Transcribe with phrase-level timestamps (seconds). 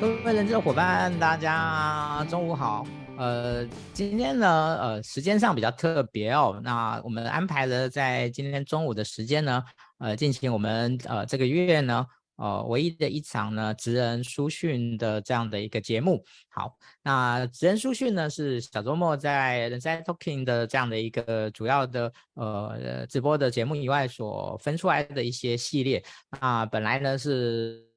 [0.00, 2.86] 各位人资的伙伴，大家中午好。
[3.16, 4.48] 呃，今天呢，
[4.80, 6.60] 呃，时间上比较特别哦。
[6.62, 9.60] 那我们安排了在今天中午的时间呢，
[9.98, 12.06] 呃，进行我们呃这个月呢。
[12.36, 16.24] 呃，唯一的一场呢，职人书讯的这样的一个节目。
[16.48, 16.72] 好，
[17.08, 26.04] 那职人书讯呢，是小周末在人资 Talking 的这样的一个主要的呃直播的节目以外所分出来的一些系列。
[26.38, 27.88] 那本来呢是。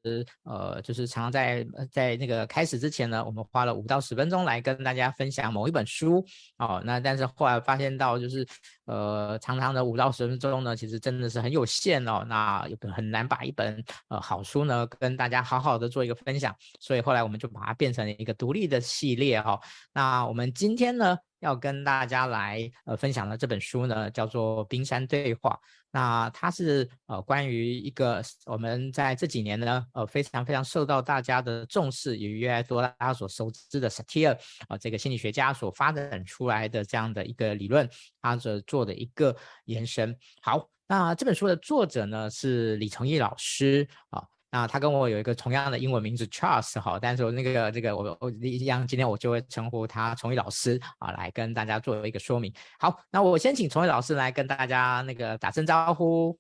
[0.46, 6.26] 呃，就是常常在在那个开始之前呢，我们花了五到十分钟来跟大家分享某一本书
[6.58, 6.82] 哦。
[6.84, 8.44] 那但是后来发现到，就是
[8.86, 12.26] 呃，常常的五到十分钟呢，其实真的是很有限哦。
[12.28, 19.60] 那很难把一本呃好书呢跟大家好好的做一个分享，所以后来我们就把它变成了一个独立的系列哈、哦。
[19.94, 25.50] 那我们今天呢要跟大家来呃分享的这本书呢，叫做《冰山对话》。
[25.94, 37.90] 那它是呃关于一个我们在这几年呢呃非常非常受到大家的重视，也越来越多大家所熟知的萨提尔啊这个心理学家所发展出来的这样的一个理论，
[38.22, 40.16] 他所做的一个延伸。
[40.42, 44.24] 好，那这本书的作者呢是李崇义老师啊。
[44.54, 52.54] 那他跟我有一个同样的英文名字 Charles 哈，但是我那个这个我我一样，今天我就会称呼他崇义老师啊，来跟大家做一个说明。
[52.78, 56.38] 好，那我先请崇义老师来跟大家那个打声招呼。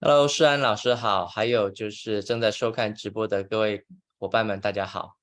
[0.00, 3.86] Hello，世安老师好，还有就是正在收看直播的各位
[4.18, 5.16] 伙伴们，大家好。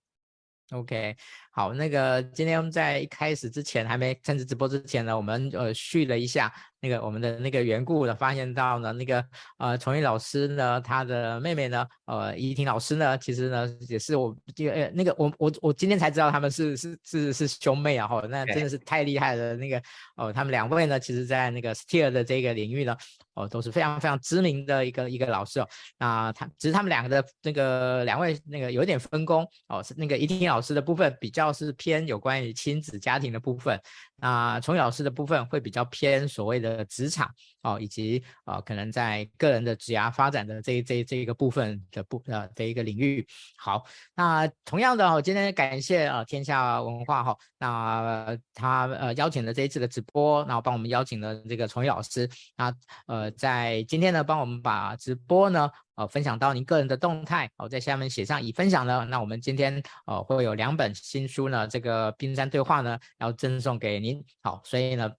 [0.72, 1.16] OK。
[1.54, 9.24] 好，那个今天在一开始之前，还没开始直播之前呢，我们呃续了一下那个我们的那个缘故呢，发现到呢那个
[9.60, 19.56] 呃崇义老师呢，他的妹妹呢，呃怡婷老师呢，其实呢也是我呃那个我我我今天才知道他们是是是是兄妹啊，哈，那真的是太厉害了。
[19.56, 19.78] 那个
[20.16, 22.94] 哦、呃，他们两位呢，其实在那个 STEER 的这个领域呢，
[23.36, 25.68] 哦、呃、都是非常非常知名的一个一个老师哦。
[26.00, 31.52] 那他只是他们两个的那个两位那个有点分工哦，是那个怡婷老师的部分比较。
[31.54, 33.78] 是偏有关于亲子家庭的部分，
[34.22, 37.28] 那崇义老师的部分会比较偏所谓的职场
[37.64, 43.26] 哦，以及、呃、可能在个人的职涯发展的这这这一个部分的部呃的一个领域。
[43.58, 43.84] 好，
[44.16, 52.72] 那同样的，我今天感谢啊、呃、天下文化哈、哦，那他呃邀请了这一次的直播，然后帮我们邀请了这个崇义老师，那
[53.08, 55.70] 呃在今天呢帮我们把直播呢。
[55.96, 65.12] 呃，分享到您个人的动态，哦，在下面写上已分享呢，那我们今天呃会有两本新书呢，这个冰山对话呢要赠送给您，好，所以呢，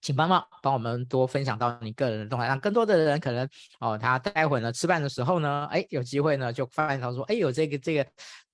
[0.00, 3.48] 请帮忙帮我们多分享到你个人的动态，让更多的人可能
[3.80, 8.06] 哦，他待会呢吃饭的时候呢，哎，有机会呢就发现他说，哎，有这个这个。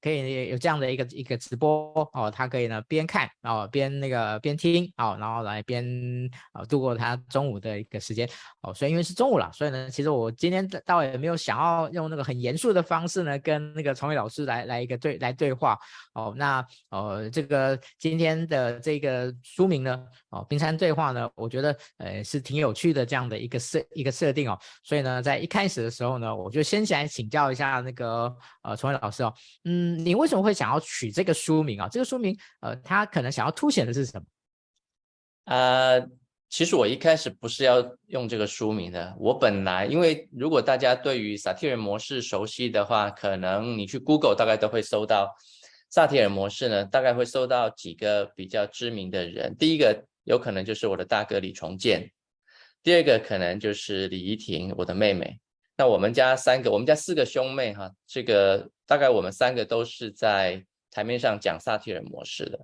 [0.05, 5.83] 可以有这样的一个一个直播哦，他可以呢边看哦边那个边听哦，然后来边
[6.53, 8.29] 啊度过他中午的一个时间
[8.61, 8.75] 哦。
[8.75, 15.79] 所以因为是中午了，所以呢，其实我今天倒也没有想要用那个很严肃的方式呢，跟那个崇伟老师来来一个对来对话
[16.13, 16.35] 哦。
[16.37, 24.59] 那呃这个今天的这个书名呢哦，冰山对话呢，我觉得呃是挺有趣的这样的一个设一个设定哦。
[24.83, 28.31] 所以呢，在一开始的时候呢，我就先来请教一下那个
[28.65, 29.33] 呃崇伟老师哦，
[29.65, 29.94] 嗯。
[29.97, 31.89] 你为什么会想要取这个书名啊？
[31.89, 34.27] 这个书名，呃，他可能想要凸显的是什么？
[35.45, 36.01] 呃，
[36.49, 39.15] 其实我一开始不是要用这个书名的。
[39.19, 45.35] 我本来，因为如果大家对于萨提尔模式熟悉的话，可能你去 Google 大概都会搜到
[45.91, 49.55] 萨提尔模式呢，大概会搜到几个比较知名的人。
[49.57, 52.11] 第一个有可能就是我的大哥李重建，
[52.83, 55.39] 第二个可能就是李怡婷，我的妹妹。
[55.77, 62.61] 那我们家三个，我们家四个兄妹哈，这个大概我们三个都是在台面上讲萨提尔模式的。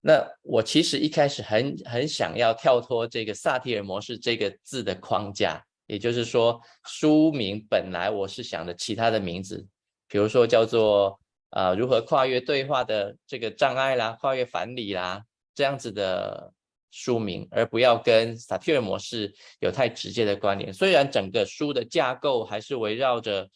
[0.00, 9.66] 那我其实一开始很很想要跳脱这个萨提尔模式这个字的框架，也就是说，书名本来我是想的其他的名字，
[10.06, 11.18] 比如说叫做
[11.50, 15.22] 呃如何跨越对话的这个障碍啦，跨越反理啦
[15.54, 16.52] 这样子的。
[16.92, 20.70] 书名，而不要跟萨提尔模式有太直接的关联。
[20.72, 23.48] 虽然整个书的架构还是围绕着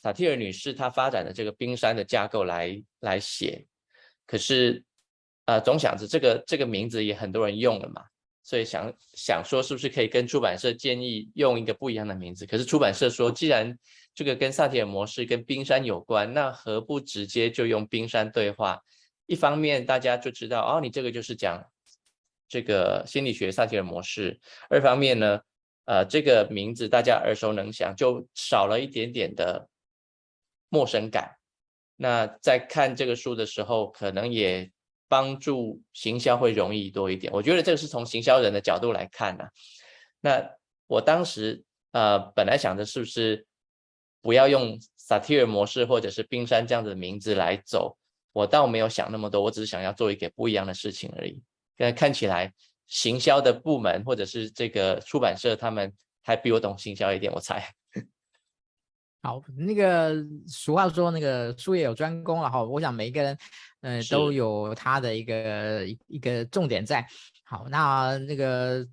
[0.00, 3.66] 萨提尔女士她发展的这个冰山的架构来来写，
[4.24, 4.84] 可是
[5.46, 8.04] 啊、呃，总想着这个这个名字也很多人用了嘛，
[8.44, 12.46] 所以想想说是不是可以跟出版社建议用一个不一样的名字？
[12.46, 13.76] 可是出版社说，既然
[14.14, 18.80] 这个跟萨提尔模式跟冰山有关，那何不直接就用冰山对话？
[19.26, 21.60] 一方面大家就知道哦，你这个就是讲。
[22.48, 24.40] 这个心理学萨提尔模式，
[24.70, 25.40] 二方面呢，
[25.84, 29.68] 呃，这个名字大家耳熟能详，就少了一点点的
[30.68, 31.36] 陌生感。
[31.96, 34.70] 那在看这个书的时候，可能也
[35.08, 37.32] 帮助行销会容易多一点。
[37.32, 39.50] 我觉得这个是从行销人的角度来看呢、啊。
[40.20, 40.50] 那
[40.86, 41.62] 我当时
[41.92, 43.46] 呃本来想着是不是
[44.20, 47.96] 不要用萨提尔模式或者是冰山这样子的名字来走，
[48.32, 51.42] 我倒没有想那么多，我只是想要做一个不一样的事情而已。
[51.96, 52.52] 看起来
[52.86, 55.92] 行销的部门或者是这个出版社，他们
[56.22, 57.72] 还比我懂行销一点，我猜。
[59.20, 60.14] 好，那个
[60.46, 63.38] 俗话说那个术业有专攻了哈，我想每一个人，
[63.80, 67.06] 嗯、呃，都有他的一个一一个重点在。
[67.44, 68.86] 好，那那个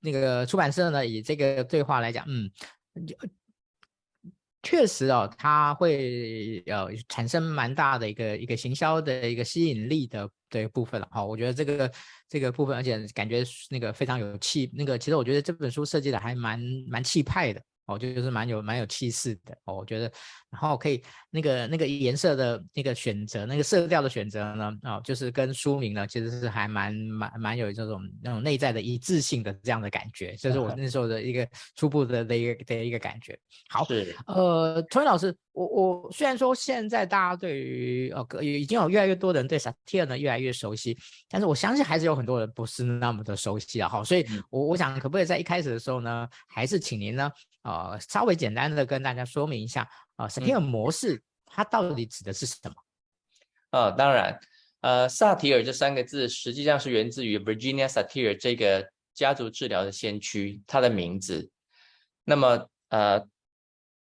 [0.00, 2.50] 那个出版社呢，以这个对话来讲，嗯，
[4.62, 11.08] 确实哦，它会呃产生蛮大的一个一个行销的一个吸引力的这个部分了。
[11.10, 11.92] 好，我觉得这个
[12.28, 17.60] 这个部分，而且感觉那个非常有气，那个其实我觉得这本书设计的还蛮蛮气派的。
[17.86, 20.10] 哦，就是蛮有蛮有气势的哦，我觉得，
[20.50, 31.46] 然后可以那个那个颜色的那个选择，那个色调的选择呢，哦，就是跟书名呢其实是还蛮蛮蛮有这种那种内在的一致性的这样的感觉，这是我 那时候的一个
[31.76, 33.38] 初步的的一个的一个感觉。
[33.68, 40.96] 好，是呃，Tony 老师，我我虽然说现在大家对于呃已经有越来越多的人对萨提尔呢越来越熟悉，
[41.28, 43.88] 但是我相信还是有很多人不是那么的熟悉啊。
[43.88, 47.30] 好，所以我我想可不可以在一开始的时候呢，还是请您呢？
[47.64, 52.74] 呃，稍微简单的跟大家说明一下，呃，萨提尔模式它到底指的是什么？
[53.70, 54.38] 啊、嗯哦，当然，
[54.82, 61.50] 呃，萨提尔这三个字实际上是源自于 Virginia Satir 这个家族治疗的先驱，他的名字。
[62.24, 63.26] 那么，呃，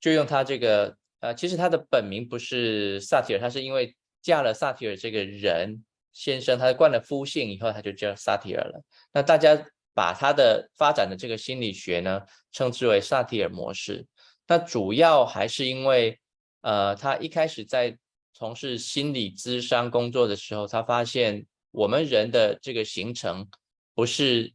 [0.01, 5.85] 就用他这个，呃，其实他的本名不是萨提尔，他是因为嫁了萨提尔这个人
[6.15, 8.83] 先生，他冠了夫姓以后，他就叫萨提尔了。
[9.13, 9.63] 那大家。
[10.01, 14.07] 把他的发展的这个心理学呢，称之为萨提尔模式。
[14.47, 16.19] 那主要还是因为，
[16.63, 17.99] 呃，他一开始在
[18.33, 23.47] 从事心理咨商工作的时候，他发现我们人的这个形成
[23.95, 24.55] 不是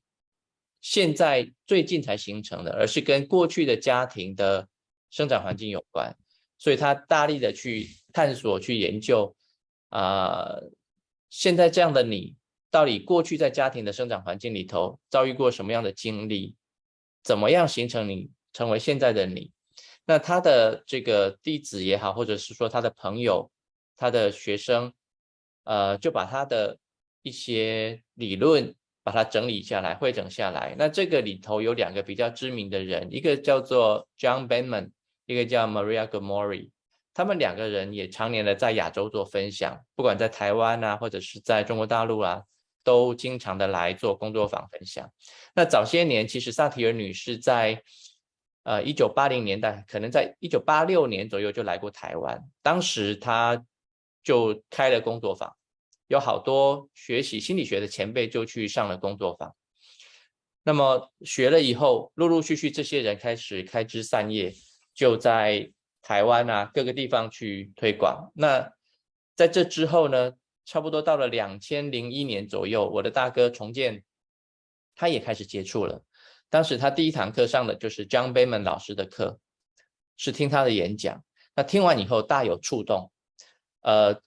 [0.81, 4.67] 现在最近才形成的，而是跟过去的家庭的
[5.11, 6.11] 生长环境有关。
[6.57, 9.35] 所以他大力的去探索、去研究，
[9.89, 10.71] 啊、呃，
[11.29, 12.33] 现在这样的你。
[12.75, 16.57] 到底过去在家庭的生长环境里头遭遇过什么样的经历？
[17.23, 19.49] 怎么样形成你成为现在的你？
[20.03, 23.49] 那他的这个弟子也好，或者是说他的朋友、
[23.95, 24.91] 他的学生，
[25.63, 26.77] 呃，就把他的
[27.21, 30.75] 一些理论把它整理下来、汇整下来。
[30.77, 34.91] 那这个里头有两个比较知名的人，一个叫做 John Benman，
[35.27, 36.71] 一个叫 Maria Gomori。
[37.13, 42.43] 他们两个人也常年的在亚洲做分享，不管在台湾啊，或者是在中国大陆啊。
[42.85, 45.11] 都经常的来做工作坊分享。
[45.55, 47.83] 那早些年，其实萨提尔女士在
[48.63, 52.41] 呃一九八零年代，可能在一九八六年左右就来过台湾。
[52.61, 53.65] 当时她
[54.23, 55.51] 就开了工作坊，
[56.07, 59.53] 有好多学习心理学的前辈就去上了工作坊。
[60.63, 64.53] 那么学了以后，陆陆续续这些人开始开枝散叶，
[64.93, 65.71] 就在
[66.03, 68.31] 台湾啊各个地方去推广。
[68.35, 68.71] 那
[69.35, 70.33] 在这之后呢？
[70.65, 74.03] 差不多到了两千零一年左右，我的大哥重建，
[74.95, 76.03] 他也开始接触了。
[76.49, 79.39] 当时他第一堂课上的就是 John Bemman 老师的课，
[80.17, 81.23] 是听他的演讲。
[81.55, 83.11] 那听完以后大有触动，
[83.81, 84.19] 呃，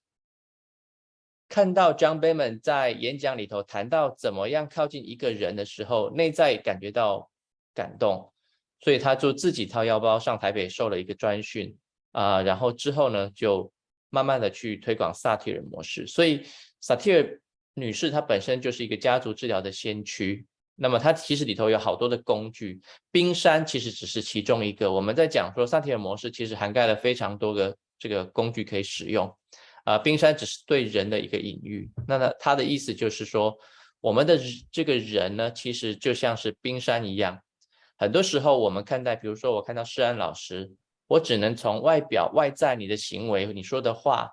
[1.48, 7.30] 看到 John Bemman 在演讲里头谈到怎么样靠近一个人的时候，内在感觉到
[7.74, 8.32] 感动，
[8.80, 11.76] 所以他就自己掏腰包上台北受了一个专训
[12.12, 13.72] 啊，然后之后呢就。
[14.10, 16.42] 慢慢的去推广萨提尔模式，所以
[16.80, 17.40] 萨提尔
[17.74, 20.46] 女士她本身就是一个家族治疗的先驱。
[20.74, 24.90] 那么她其实里头有好多的工具，冰山其实只是其中一个。
[24.90, 29.36] 我们在讲说萨提尔模式其实涵盖了非常多个这个工具可以使用，
[29.84, 31.90] 啊、冰山只是对人的一个隐喻。
[32.06, 33.56] 那么他的意思就是说，
[34.00, 34.38] 我们的
[34.72, 37.40] 这个人呢，其实就像是冰山一样。
[37.96, 40.72] 很多时候我们看待，比如说我看到世安老师。
[41.08, 44.30] 我只能从外表、外在、你的行为、你说的话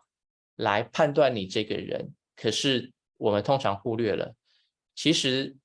[0.58, 2.14] 来判断你这个人。
[2.36, 4.36] 可是我们通常忽略了，
[4.94, 5.56] 其实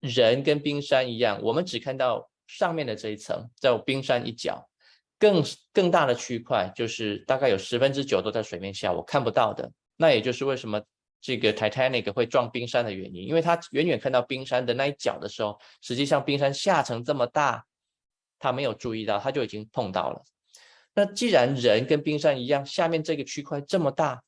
[0.00, 4.68] 人跟冰山一样，我们只看到上面的这一层，在冰山一角，
[5.18, 9.70] 更更大的区块就是大概有十分之九都在水面下，我看不到的。
[9.96, 10.82] 那也就是为什么
[11.20, 17.64] 这个 Titanic 会撞冰山的原因，因为他远远看到冰山的那一角的时候，实际上冰山下层这么大，
[18.38, 20.24] 他没有注意到，他就已经碰到了。
[20.98, 24.20] 那既然人跟冰山一样，下面这个区块这么大，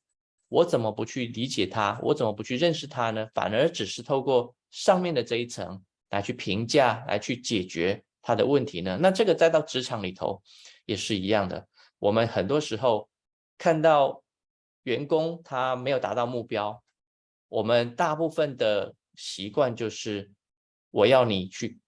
[0.47, 1.99] 我怎么不去理解它？
[2.01, 3.27] 我怎么不去认识它呢？
[3.33, 8.97] 反而只是透过上面的这一层来去评价，来去解决它的问题呢？
[9.01, 10.41] 那这个再到职场里头
[10.85, 11.67] 也是一样的。
[11.99, 13.09] 我们很多时候
[13.57, 14.23] 看到
[14.83, 16.81] 员工他没有达到目标，
[17.49, 20.31] 我们大部分的习惯就是
[20.89, 21.81] 我要你去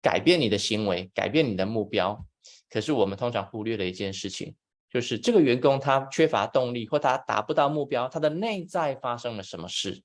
[0.00, 2.24] 改变你的行为，改变你的目标。
[2.72, 4.54] 可是我们通常忽略了一件事情，
[4.88, 10.02] 就是这个员工他缺乏动力，或他达不到目标，他的内在发生了什么事？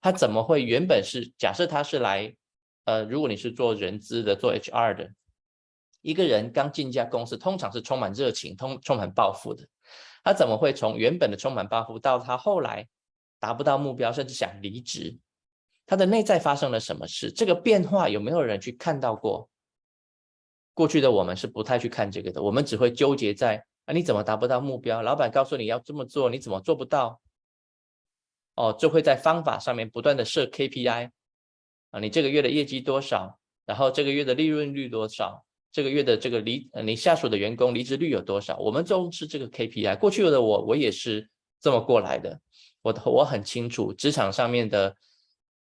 [0.00, 2.32] 他怎么会原本是假设他是来，
[2.84, 5.10] 呃，如果你是做人资的，做 HR 的，
[6.00, 9.66] 一个人刚进一家公司，通常是充满热情、通充满抱负的，
[10.22, 12.86] 他怎么会从原本的充满抱负到他后来
[13.40, 15.18] 达不到目标，甚至想离职？
[15.86, 17.32] 他的内在发生了什么事？
[17.32, 19.48] 这个变化有没有人去看到过？
[20.76, 25.00] 过去的我们是不太去看这个的，我们只会纠结在啊，你怎么达不到目标？
[25.00, 27.18] 老板告诉你要这么做，你怎么做不到？
[28.56, 31.10] 哦，就会在方法上面不断的设 KPI
[31.92, 33.38] 啊，你这个月的业绩多少？
[33.64, 35.46] 然后这个月的利润率多少？
[35.72, 38.58] 这个月的这个离你下属的员工离职率有多少？
[38.58, 39.98] 我们重视这个 KPI。
[39.98, 41.28] 过去的我，我也是
[41.58, 42.38] 这么过来的，
[42.82, 44.94] 我我很清楚职场上面的。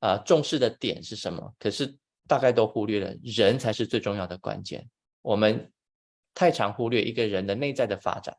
[0.02, 1.54] 啊，重视的点是什么？
[1.60, 1.96] 可是
[2.28, 4.90] 大概都忽略了，人才是最重要的关键。
[5.22, 5.72] 我们
[6.34, 8.36] 太常忽略一个人的内在的发展。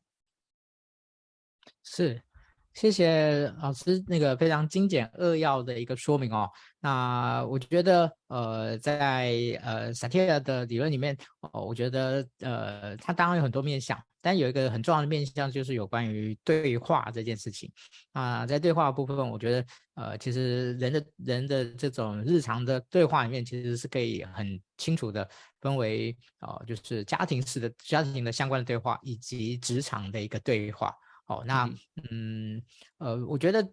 [1.85, 2.23] 是，
[2.75, 6.51] 谢谢老师那个非常精简扼要的一个说明哦。
[6.81, 14.01] 那我觉得，呃，在呃萨提尔的理论里面，哦，我觉得呃，它当然有很多面向。
[14.25, 17.69] 但有一个很重要的面向，就是有关于对话这件事情
[18.12, 18.47] 啊。
[18.47, 25.29] 在对话部分，我觉得，呃，其实人的人的这种日常的对话里面，其实是可以很清楚的
[25.62, 30.95] 分为，哦，就是家庭式的家庭的相关的对话，以及职场的一个对话。
[31.26, 31.71] 哦，那
[32.11, 32.61] 嗯，
[32.99, 33.66] 呃，我觉得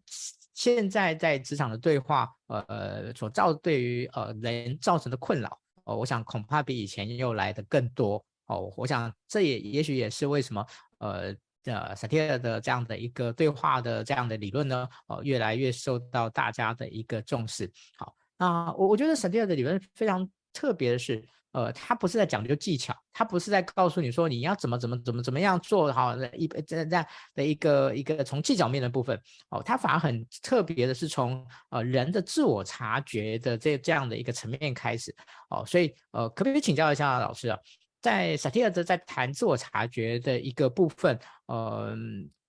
[0.54, 8.24] 现在在职场的对话，呃，所造对于呃人造成的困扰，哦，我想恐怕比以前又来的更多。
[8.46, 10.66] 哦，我想这也也许也是为什么，
[11.00, 17.70] 呃呃，萨提尔的这样的一个对话的这样的理论呢，呃，越来越受到大家的一个重视。
[17.98, 35.16] 好，那我我觉得萨提尔的理论非常特别的是，呃，他不是在讲究技巧，他不是在告诉你说你要怎么怎么怎么怎么样做好一这这样的一个一个从技巧面的部分，哦，他反而很特别的是从呃人的自我察觉的这这样的一个层面开始。
[35.50, 37.58] 哦，所以呃，可不可以请教一下老师啊？
[38.02, 41.96] 在萨提尔德在谈自我察觉的一个部分，呃，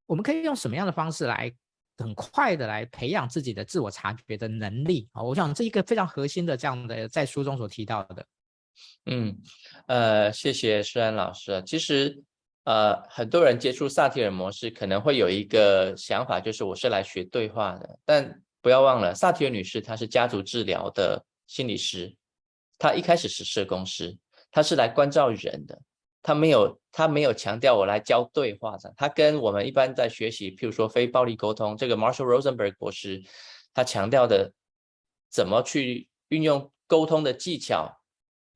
[0.07, 1.51] 我们可以用什么样的方式来
[1.97, 5.23] 很快的来培养自己的自我察觉的能力啊？
[5.23, 8.25] 我想这一个非常核心的这样的在书中所提到的。
[9.07, 9.37] 嗯，
[9.87, 11.63] 呃，谢谢施安老师。
[11.67, 12.23] 其实，
[12.65, 17.99] 呃，很多人接触萨提尔模式可能会有一个想法，就是我是来学对话的。
[18.05, 22.15] 但不要忘了，萨提尔女士她是家族治疗的心理师，
[22.79, 24.17] 她一开始是社工师。
[24.53, 25.81] 她是来关照人的，
[26.23, 28.93] 她没有她没有强调我来教对话的。
[28.97, 33.23] 她跟我们一般在学习，譬如说非暴力沟通，这个 Marshall Rosenberg 博士，
[33.73, 34.53] 他强调的
[35.31, 38.00] 怎么去运用沟通的技巧，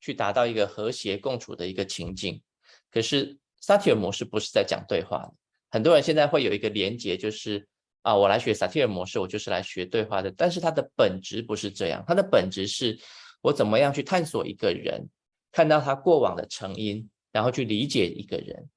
[0.04, 2.42] 去达到一个和谐共处的一个情境。
[2.90, 5.32] 可是萨提尔模式不是在讲对话的，
[5.70, 7.66] 很多人现在会有一个连结，就是
[8.02, 10.30] 啊，我来学萨提尔模式，我就是来学对话的。
[10.36, 12.98] 但是它的本质不是这样，它的本质是
[13.40, 15.08] 我怎么样去探索一个人。
[15.56, 18.68] 看到他过往的成因，然后去理解一个人。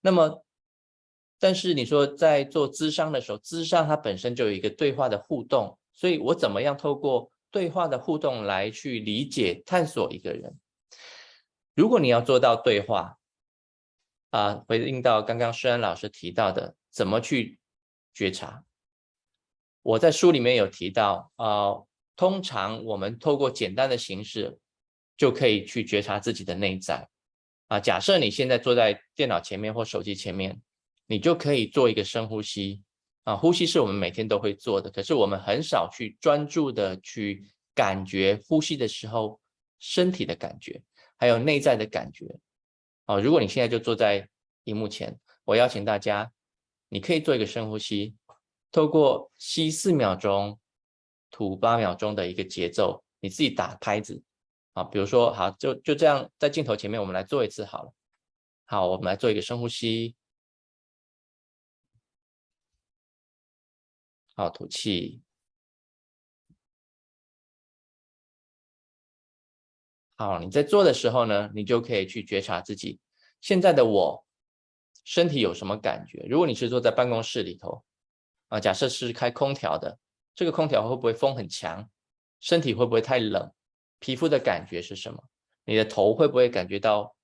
[0.00, 0.44] 那么，
[1.38, 10.52] 但是你说在做咨商的时候，咨商它本身就有一个对话的互动，所以我怎么样透过对话的互动来去理解、探索一个人？
[11.76, 13.16] 如果你要做到对话，
[14.30, 17.60] 啊，回应到刚刚诗安老师提到的，怎么去
[18.12, 18.64] 觉察？
[19.82, 21.84] 我在书里面有提到，啊，
[22.16, 24.58] 通常我们透过简单的形式。
[25.18, 27.08] 就可以去觉察自己的内在
[27.68, 27.80] 啊。
[27.80, 30.60] 假设你现在坐在电脑前面或手机前面，
[31.06, 32.82] 你就可以做一个深呼吸
[33.24, 33.34] 啊。
[33.34, 37.42] 呼吸是我们每天都会做的，可是我们很少去专注的去
[37.74, 39.40] 感觉呼吸的时候
[39.78, 40.82] 身体的感觉，
[41.18, 42.26] 还有内在的感觉
[43.06, 43.20] 哦。
[43.20, 44.28] 如果你现在就坐在
[44.64, 46.32] 荧幕前，我邀请大家，
[46.88, 48.14] 你可以做一个深呼吸，
[48.70, 50.58] 透过吸四秒钟、
[51.30, 54.22] 吐八秒钟的一个节奏，你自己打拍子。
[54.74, 57.92] 好，比如说，好，就就这样，在镜头前面，我们来做一次好了。
[58.66, 60.14] 好，我们来做一个深呼吸。
[64.34, 65.22] 好，吐气。
[70.16, 72.98] 好，你在做的时候呢，你就可以去觉察自己
[73.42, 74.24] 现在的我
[75.04, 76.26] 身体有什么感觉。
[76.28, 77.84] 如果你是坐在办公室里头，
[78.48, 79.98] 啊，假设是开空调的，
[80.34, 81.88] 这个空调会不会风很强？
[82.40, 83.52] 身体会不会太冷？
[83.98, 85.22] 皮肤的感觉是什么？
[85.64, 87.14] 你的头会不会感觉到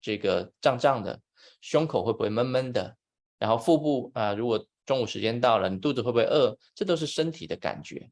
[0.00, 1.20] 这个胀胀的？
[1.60, 2.96] 胸口会不会闷闷的？
[3.38, 6.58] 然后腹部啊、如果中午时间到了，你肚子会不会饿？
[6.74, 8.10] 这都是身体的感觉。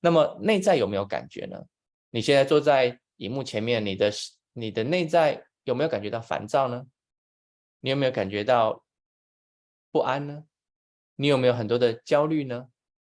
[0.00, 1.64] 那么内在有没有感觉呢？
[2.10, 4.10] 你现在坐在荧幕前面，你的
[4.52, 6.86] 你的内在有没有感觉到烦躁呢？
[7.80, 8.84] 你有没有感觉到
[9.90, 10.44] 不安呢？
[11.16, 12.68] 你有没有很多的焦虑呢？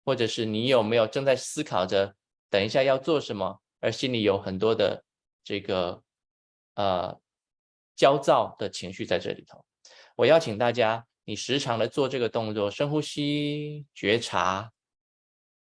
[0.06, 2.16] 或者是你有没有正在思考着
[2.50, 5.04] 等一下要做什么，而心里有很多的
[5.44, 6.04] 这个
[6.76, 7.18] 呃
[7.96, 9.64] 焦躁的情绪在这里头？
[10.16, 14.72] 我邀请大家，你时常的做这个动作，深呼吸，觉察，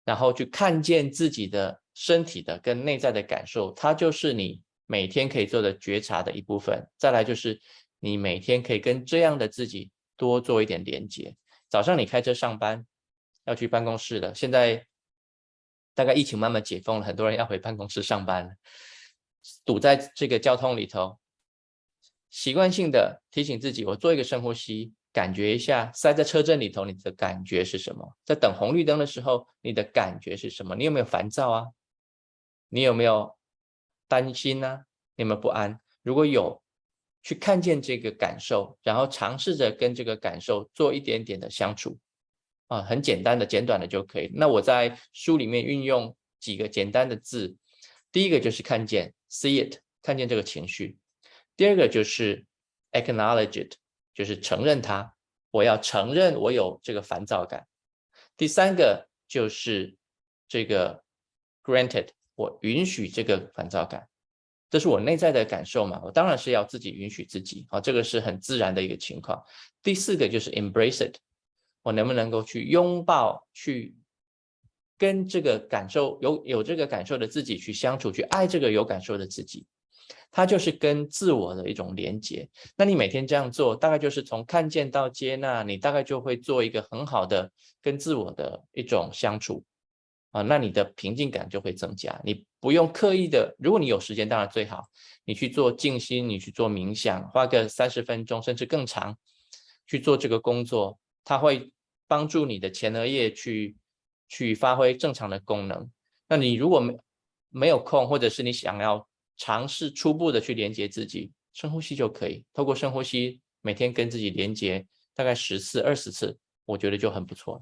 [0.04, 6.88] 然后去看见自己的身体的跟内在的感受，它就是你每天可以做的觉察的一部分。
[6.98, 7.60] 再来就是
[8.00, 11.36] 你每天可以跟这样的自己多做一点连接。
[11.70, 12.86] 早上你开车上班，
[13.46, 14.36] 要去办公室了。
[14.36, 14.86] 现在
[15.94, 18.52] 大概疫情慢慢解封了，很多人要回办公室上班了，
[19.64, 21.18] 堵在这个交通里头，
[22.30, 28.06] 习惯性的提醒自己，我做一个深呼吸，感觉一下塞在车阵里头，你的感觉是什么？
[28.26, 30.76] 在等红绿灯的时候，你的感觉是什么？
[30.76, 31.66] 你有没有烦躁啊？
[32.76, 33.38] 你有没有
[34.10, 34.82] 担心呢、
[35.16, 35.80] 你有没有不安？
[36.04, 36.62] 如果有。
[37.28, 41.98] 去看见这个感受，然后尝试着跟这个感受做一点点的相处，
[42.68, 44.30] 啊，很简单的、简短的就可以。
[44.36, 47.58] 那我在书里面运用几个简单的字，
[48.12, 51.00] 第一个就是看见 （see it），看见这个情绪；
[51.58, 52.46] 第二个就是
[52.92, 53.74] acknowledge it，
[54.14, 55.16] 就是承认它，
[55.50, 57.64] 我要承认我有这个烦躁感；
[58.38, 59.98] 第三个就是
[60.48, 61.04] 这个
[61.64, 64.08] granted，我允许这个烦躁感。
[64.70, 69.42] 这是我内在的感受嘛，我当然是要自己允许自己啊，这个是很自然的一个情况。
[69.82, 71.16] 第四个就是 embrace it，
[71.82, 73.96] 我能不能够去拥抱，去
[74.98, 79.66] 跟这个感受有有这个感受的自己去相处，去爱这个有感受的自己，
[80.32, 82.50] 它就是跟自我的一种连接。
[82.76, 87.50] 那你每天这样做，大概就是从看见到接纳，你大概就会做一个很好的
[87.82, 89.64] 跟自我的一种相处。
[90.36, 92.20] 啊，那你的平静感就会增加。
[92.26, 94.84] 你不用刻意的，如果你有时间，当然最好，
[95.24, 99.18] 你去做静心，你去做冥想，花个三十分钟甚至更长
[99.88, 101.72] 去做这个工作，它会
[102.06, 103.78] 帮助你的前额叶去
[104.28, 105.90] 去发挥正常的功能。
[106.28, 106.98] 那你如果没
[107.50, 112.44] 没有空，或者是你想要尝试初步的去连接自己，深呼吸就可以。
[112.54, 117.62] 透过深呼吸，每天跟自己连接大概十次、二十次，我觉得就很不错了。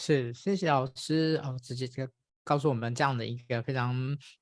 [0.00, 3.94] 是，谢谢老师哦，直接这个告诉我们这样的一个非常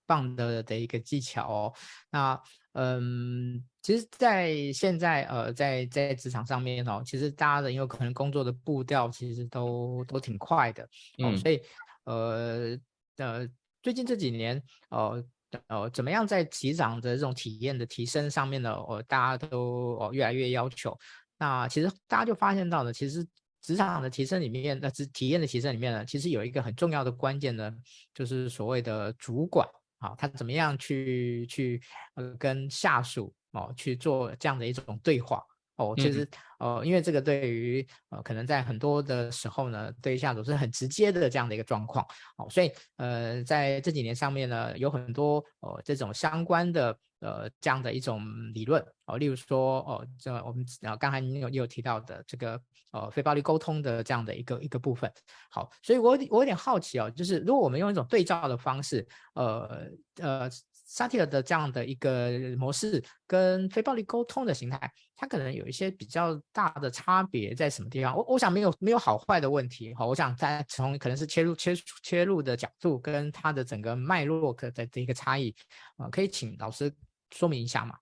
[0.07, 1.75] 棒的的一个技巧哦。
[2.11, 2.41] 那
[2.73, 10.89] 嗯，其实，在现在呃，在在职场上面哦，其实大家的因为可能工作的步调其实都都挺快的，哦、
[11.31, 11.61] 嗯，所以
[12.05, 12.79] 呃
[13.19, 13.47] 呃，
[13.83, 15.23] 最近这几年呃
[15.69, 18.73] 呃，怎么样在职场的这种体验的提升上面呢？
[18.73, 20.99] 哦，大家都哦越来越要求。
[21.39, 23.27] 那其实大家就发现到了，其实。
[23.63, 27.73] 职场的提升里面，那职体验的提升里面呢，其实有一个很重要的关键呢，
[28.13, 29.67] 就是所谓的主管
[29.99, 31.81] 啊，他怎么样去去
[32.17, 35.43] 呃跟下属哦去做这样的一种对话。
[35.77, 42.05] 哦，其实哦，因为这个对于呃，可能在很多的时候呢，对下属是很直接的这样的一个状况。
[42.37, 55.11] 哦，所以呃，在这几年上面呢，有很多呃这种相关的呃这样的一种理论哦，例如说哦，这我们啊刚才你有你有提到的这个呃非暴力沟通的这样的一个一个部分。
[55.51, 59.89] 好，所以我我有点好奇哦，就是如果我们用一种对照的方式，呃
[60.21, 60.51] 呃。
[60.85, 68.15] 萨提尔的这样的一个模式跟非暴力沟通的形态，它可能有一些比较大的差别在什么地方？
[68.15, 75.55] 我我想没有没有好坏的问题哈，我想在从可能是切入切切入的角度跟它的整个脉络的的一个差异
[75.97, 76.95] 啊，可以请老师
[77.33, 77.97] 说明一下吗？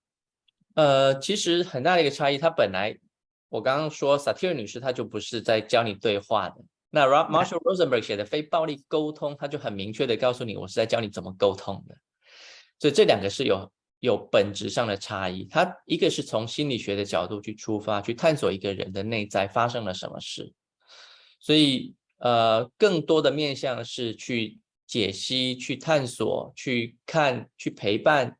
[0.75, 2.97] 呃，其实很大的一个差异，它本来
[3.49, 11.95] 我刚刚说萨提尔女士她就不是在教你对话的，那 Marshall Rosenberg 写的非暴力沟通，他就很明确的告诉你，我是在教你怎么沟通的。
[12.79, 20.51] 所以这两个是有有本质上的差异，它一个是从心理学的角度去出发，去探索一个人的内在发生了什么事，
[21.39, 28.35] 所以呃，更多的面向是去解析、去探索、去看、去陪伴啊、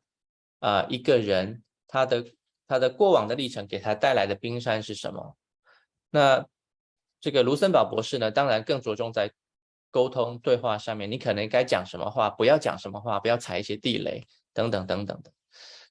[0.62, 2.24] 呃、一个人他的
[2.66, 5.36] 他的过往的历程给他带来的冰山是什么。
[6.08, 6.46] 那
[7.20, 9.30] 这个卢森堡博士呢，当然更着重在。
[9.94, 15.30] 沟通对话上面，你可能该讲什么话，不要讲什么话，不要踩一些地雷，等等等等的。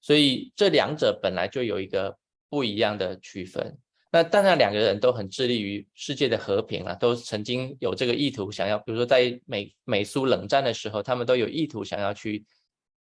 [0.01, 2.17] 所以这两者本来就有一个
[2.49, 3.77] 不一样的区分。
[4.12, 12.43] 那当然，两个人都很致力于世界的和平啊，都曾经有这个意图，想要，比如说在美美苏冷战的时候，他们都有意图想要去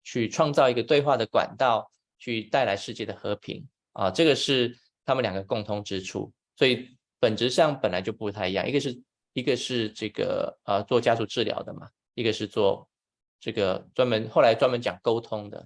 [0.04, 6.32] 去创造一个对话的管道，去带来世界的和平啊，这个是他们两个共通之处。
[6.56, 9.02] 所以本质上本来就不太一样，一个是。
[9.34, 12.90] 一个是这个呃做家族治疗的嘛，一个是做
[13.40, 15.66] 这个专门后来专门讲沟通的。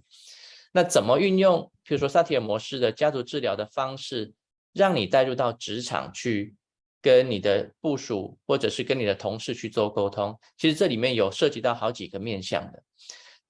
[0.73, 4.33] 那怎么运用，比如说萨提尔模式的家族治疗的方式，
[4.73, 6.53] 让你带入到职场去
[7.01, 12.83] 跟你的部署或者是跟你的同事去做沟通，其实这里面有涉及到好几个面向的。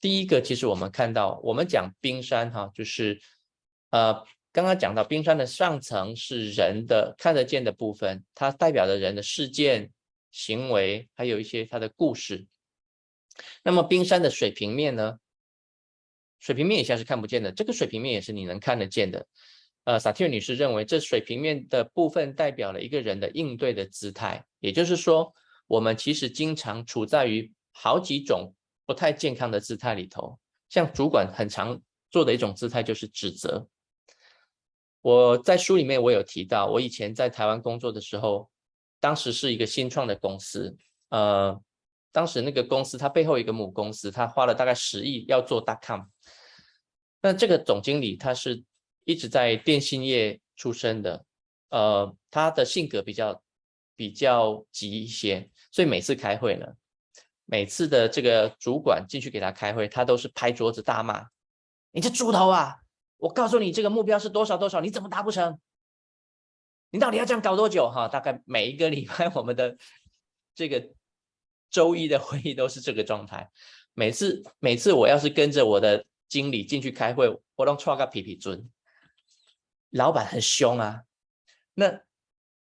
[0.03, 3.21] 第一个，其实我们看到，我们讲冰山哈，就是
[3.91, 4.13] 呃，
[4.51, 9.89] 刚刚讲到冰山的上层是人的看得见的部分，它代表的人的事件、
[10.29, 12.45] 行为，还有一些它的故事。
[13.63, 15.19] 那么冰山的水平面呢？
[16.37, 19.25] 水平面以下是看不见的，这个水平面也是你能看得见的。
[19.85, 25.33] 呃，萨提尔女士认为，这水平面的部分代表了一个人的应对的姿态，也就是说，
[25.65, 28.53] 我们其实经常处在于好几种
[28.93, 30.37] 不太健康的姿态里头。
[30.69, 33.67] 像主管很常做的一种姿态就是指责。
[35.01, 38.47] 我在书里面我有提到，我以前在台湾工作的时候，
[38.99, 40.77] 当时是一个新创的公司，
[41.09, 41.59] 呃。
[42.11, 46.01] 当时那个公司，它背后一个母公司，它花了大概十亿要做大 .com。
[47.23, 48.63] 那这个总经理他是
[49.03, 51.25] 一直在电信业出身的，
[51.69, 53.41] 呃，他的性格比较
[53.95, 56.67] 比较急一些，所以每次开会呢，
[57.53, 61.27] 每次的这个主管进去给他开会，他都是拍桌子大骂
[61.93, 62.77] ：“你这猪头啊！
[63.17, 65.59] 我告诉你，这个目标是多少多少，你怎么达不成？
[66.89, 69.77] 你到底要这样搞多久？”哈，大概每一个 礼拜我们的
[70.55, 70.89] 这个。
[71.69, 73.49] 周一的会议都是这个状态，
[73.95, 78.69] 每次每次我要是跟着我的经理进去开会，我都踹个皮皮尊。
[79.89, 81.01] 老板很凶啊，
[81.73, 82.01] 那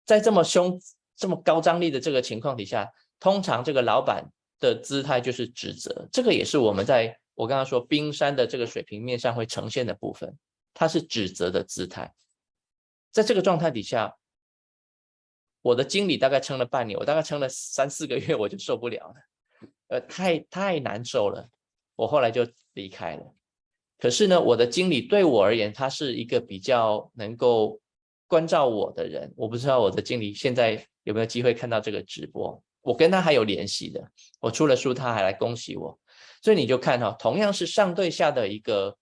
[0.05, 0.79] 在这么凶、
[1.17, 4.31] 这么高张力的这个情况底下，通常这个老板
[4.63, 10.37] 的姿态就是指责，这个也是我们在我刚刚说冰山的这个水平面上会呈现的部分，
[10.73, 12.13] 它是指责的姿态，
[13.11, 14.15] 在这个状态底下。
[15.65, 19.15] 我的经理大概撑了半年，我大概撑了三四个月，我就受不了了，
[19.87, 21.47] 呃，太太难受了，
[21.95, 23.33] 我后来就离开了。
[23.97, 27.79] 可是呢，我的经理对我而言，他是一个比较能够
[28.27, 29.33] 关照我的人。
[29.37, 34.11] 我不知道我的经理现在有没有机会看到这个直播，我跟他还有联系的。
[34.39, 35.99] 我出了书，他还来恭喜我，
[36.43, 38.97] 所以你就看哈，同样是上对下的一个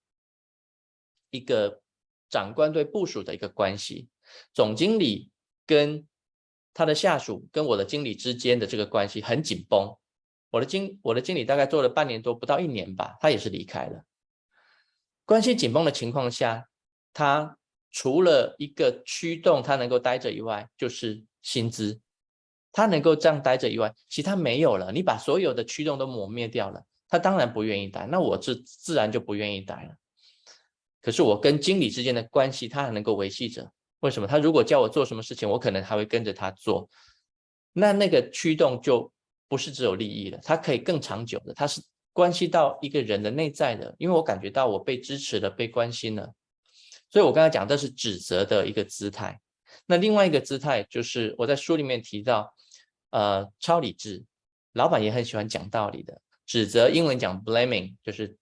[1.32, 1.82] 一个
[2.30, 4.08] 长官对部署的一个关系，
[4.54, 5.30] 总经理
[5.66, 6.08] 跟
[6.74, 9.94] 他的下属跟我的经理之间的这个关系很紧绷，
[10.52, 14.06] 我的经我的经理大概做了半年多，不到一年吧，他也是离开了。
[15.26, 16.68] 关系紧绷的情况下，
[17.14, 17.58] 他
[17.90, 22.00] 除了一个驱动他能够待着以外，就是薪资，
[22.72, 24.92] 他能够这样待着以外，其他没有了。
[24.92, 29.96] 你把所有的驱动都磨灭掉了，他当然不愿意待，那我自自然就不愿意待了。
[31.02, 33.72] 可是我跟经理之间的关系，他还能够维系着。
[34.02, 36.90] 为什么他如果叫我做什么事情，我可能还会跟着他做，
[37.74, 39.12] 那那个驱动就
[39.48, 41.82] 不是只有利益了，它可以更长久的，它是
[42.14, 46.34] 关系到一个人的内在的，因为我感觉到我被支持了，被关心了，
[47.10, 49.40] 所以我刚才讲这是指责的一个姿态。
[49.86, 52.54] 那另外一个姿态就是我在书里面提到，
[53.10, 54.24] 呃，超理智，
[54.74, 58.38] 老板也很喜欢讲道理的，指责英文讲 blaming 就是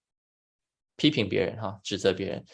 [0.96, 2.46] 批评别人哈，指责别人，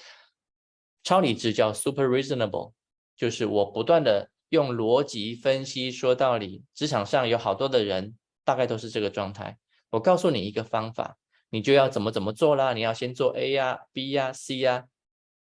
[1.04, 2.74] 超理智叫 super reasonable。
[3.18, 9.58] 就是我不断的用逻辑分析说道理，职场上有好多的人大概都是这个状态。
[9.90, 11.18] 我告诉你一个方法，
[11.50, 12.74] 你就要怎么怎么做啦。
[12.74, 14.86] 你要先做 A 呀、B 呀、C 呀，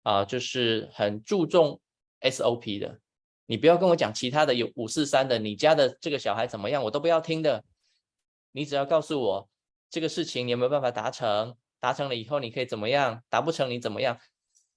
[0.01, 1.79] 啊，就是很注重
[2.21, 2.99] SOP 的。
[3.49, 7.63] 你不要跟我讲其他的有五四三的，你家的这个小孩怎么样，我都不要听的。
[8.51, 9.49] 你只要告诉我
[9.89, 14.19] 这个事情你有没有办法达成，达成了以后你可以怎么样，达不成你怎么样，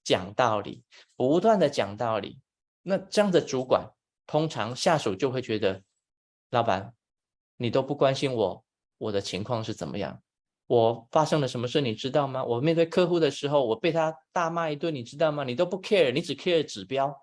[0.02, 0.82] 讲道理，
[1.16, 2.38] 不断的讲道理。
[2.80, 3.90] 那这样的主管，
[4.26, 5.82] 通常下属就会觉得，
[6.48, 6.94] 老板，
[7.58, 8.64] 你都不关心我，
[8.96, 10.18] 我的情况是怎么样？
[10.66, 12.42] 我发生了什么事，你知道吗？
[12.42, 15.44] 我面对客户的时候，我被他大骂一顿，你知道吗？
[15.44, 17.14] 你都不 care，你只 care 指标。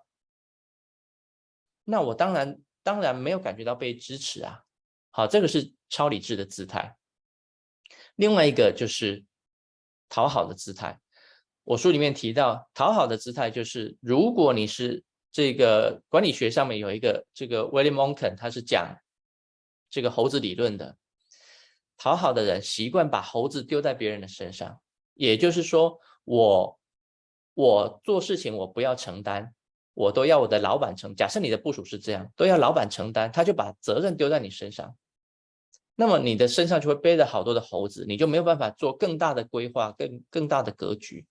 [1.90, 4.62] 那我当然当然没有感觉到被支持啊。
[5.10, 6.96] 好，这个是超理智的姿态。
[8.14, 9.24] 另外一个就是
[10.08, 11.00] 讨好的姿态。
[11.64, 18.96] 我书里面提到，讨好的姿态就是，如果你是这个管理学上面有一个这个 William Monken，他是讲
[19.90, 20.96] 这个猴子理论的。
[21.96, 24.80] 讨好的人习惯把猴子丢在别人的身上，
[25.14, 26.80] 也就是说，我
[27.54, 29.54] 我做事情我不要承担，
[30.00, 31.14] 我都要我的老板承。
[31.14, 34.96] 假设你的部署是这样，都要老板承担，他就把责任丢在你身上，
[35.94, 41.26] 那么你的身上就会背着好多的猴子，你就没有办法做更大的规划、更更大的格局。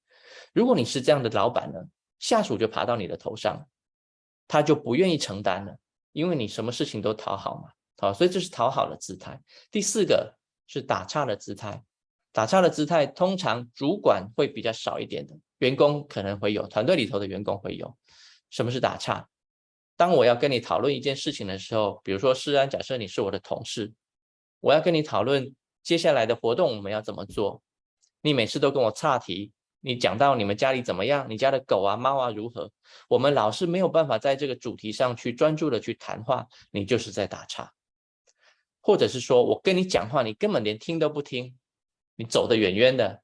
[0.53, 1.79] 如果你是这样的老板呢，
[2.19, 3.65] 下属就爬到你的头上。
[4.51, 5.77] 他就不愿意承担了，
[6.11, 9.39] 因为你什么事情都讨好嘛，好，所以这是讨好的姿态。
[9.69, 10.33] 第四个
[10.65, 11.83] 是打岔的姿态，
[12.31, 17.95] 打岔的姿态通常主管会比较少一点的，员工可能会有，团队里头的员工会有。
[18.49, 19.27] 什么是打岔？
[19.95, 23.91] 当我要跟你讨论一件事情的时候，比如说诗安，假设你是我的同事，
[24.61, 27.61] 我要跟你讨论接下来的活动我们要怎么做，
[28.21, 32.71] 你每次都跟我岔题，你讲到你们家里怎么样，你家的狗啊猫啊如何，
[33.07, 37.71] 我们老是没有办法在这个主题上去专注的去谈话，你就是在打岔，
[38.79, 41.57] 或者是说我跟你讲话，你根本连听都不听，
[42.15, 43.21] 你走得远远的，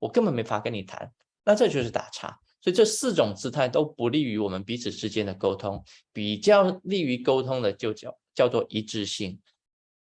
[0.00, 1.12] 我根本没法跟你谈，
[1.44, 2.40] 那这就是打岔。
[2.64, 9.38] 所以这四种姿态都不利于我们彼此之间的沟通，比较利于沟通的就叫叫做一致性。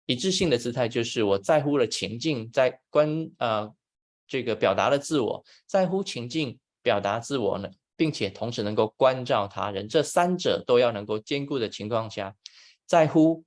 [0.08, 3.74] 一致性的姿态就是我在乎了情境，在关呃
[4.28, 12.36] 这个表达了自我，在乎情境表达自我呢，并且同时能够关照他人，这三者都要能够兼顾的情况下，
[12.86, 13.42] 在乎、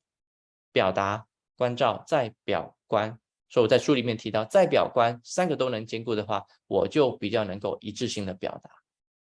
[0.72, 1.26] 表达、
[1.58, 3.18] 关照、再表观。
[3.50, 8.70] 所以我在书里面提到，在表观三个都能兼顾的话，我就比较能够一致性的表达。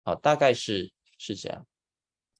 [0.09, 1.67] 好，大概是是这样，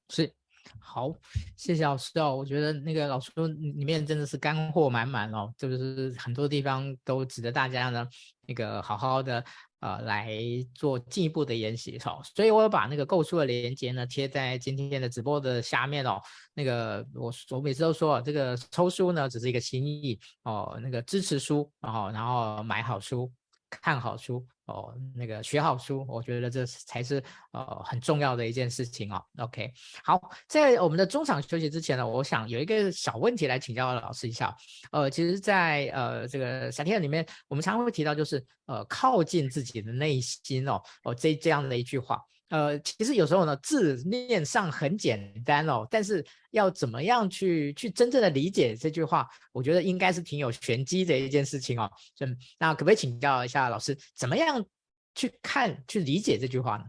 [0.09, 0.33] 是
[0.79, 1.13] 好，
[1.55, 2.35] 谢谢老师哦。
[2.35, 3.31] 我觉得那个老师
[3.75, 8.07] 里面真的是干货满满哦，就是很多地方都值得大家呢
[8.47, 9.45] 那个好好的
[9.81, 10.35] 呃来
[10.73, 12.19] 做进一步的研习哦。
[12.35, 16.19] 所以我把那个购书的链接呢贴在今天的直播的下面哦。
[16.55, 23.31] 那个我我每次都说这个抽书呢只是一个心意哦，那个支持书然后然后买好书
[23.69, 24.43] 看好书。
[24.69, 29.21] 哦，那个学好书，我觉得这才是呃很重要的一件事情哦。
[29.39, 29.71] OK，
[30.03, 34.55] 好，在我们的中场休息之前呢，我想有一个小问题来请教老师一下。
[34.91, 42.21] 呃，其实在，呃这个闪电里面，我们常常会提到，就是呃靠近自己的内心哦，哦这这样的一句话。
[42.49, 51.87] 呃，其实有时候呢，字面上很简单哦，但是要怎么样去去真正的理解这句话，我觉得应该是挺有玄机的一件事情哦。
[52.21, 54.65] 嗯，那可不可以请教一下老师，怎么样
[55.13, 56.85] 去看去理解这句话呢？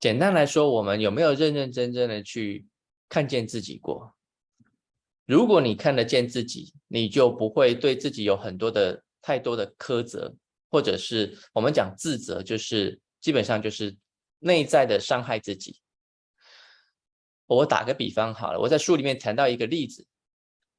[0.00, 2.66] 简单来说，我们有没有认认真真的去
[3.10, 4.16] 看见自己过？
[5.26, 10.34] 如果你看得见自己，你就不会对自己有很多的太多的苛责，
[10.70, 13.94] 或者是我们讲自责，就是基本上就是。
[14.42, 15.80] 内在的伤害自己。
[17.46, 20.06] 我打个比方好了，我在书里面谈到一个例子。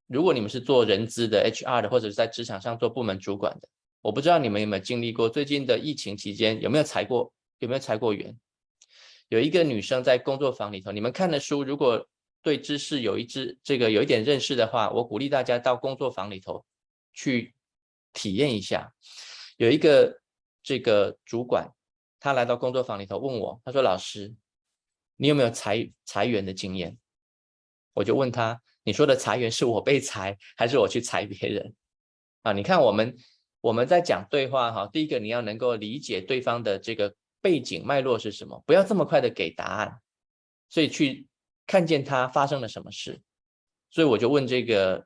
[0.07, 3.67] 如果你们是做人资的、HR 的，或者是在职场上做部门主管的，
[4.01, 8.35] 我不知道你们有没有经历过最近的疫情期间有没有裁过，有没有裁过员？
[9.29, 12.05] 有一个女生在工作坊里头，你们看的书，如果
[12.41, 16.65] 对知识有一知这个有一点认识的话，我鼓励大家到工作坊里头
[17.13, 17.53] 去
[18.13, 18.91] 体验一下。
[19.57, 20.21] 有一个
[20.63, 21.69] 这个主管。
[22.23, 24.33] 他来到工作坊里头问我，他说：“老师，
[25.17, 26.97] 你有没有裁裁员的经验？”
[27.91, 31.75] 我就问他：“你说的裁员是我被裁，还是我去裁别人？”
[32.43, 33.13] 啊，你看我们
[33.59, 39.99] 我们在讲对话哈，第一个你要能够理解对方的这个背景脉络是什么，不要这么快的给答案，
[40.69, 41.27] 所以去
[41.67, 43.21] 看见他发生了什么事。
[43.91, 45.05] 所以我就问这个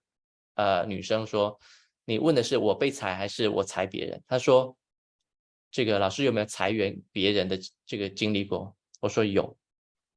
[0.53, 1.59] 呃女生说
[2.05, 4.77] ：“你问的是我被裁还是我裁别人？”她说。
[5.69, 8.75] 这个老师有没有裁员别人的这个经历过？
[8.99, 9.57] 我说有。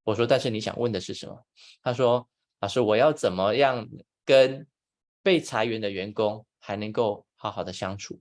[0.02, 1.44] 我说，但是你想问的是什么？
[1.82, 2.26] 他说，
[2.60, 3.86] 老师，我要怎么样
[4.24, 4.66] 跟
[5.22, 8.20] 被裁员的员工还能够好好的相处？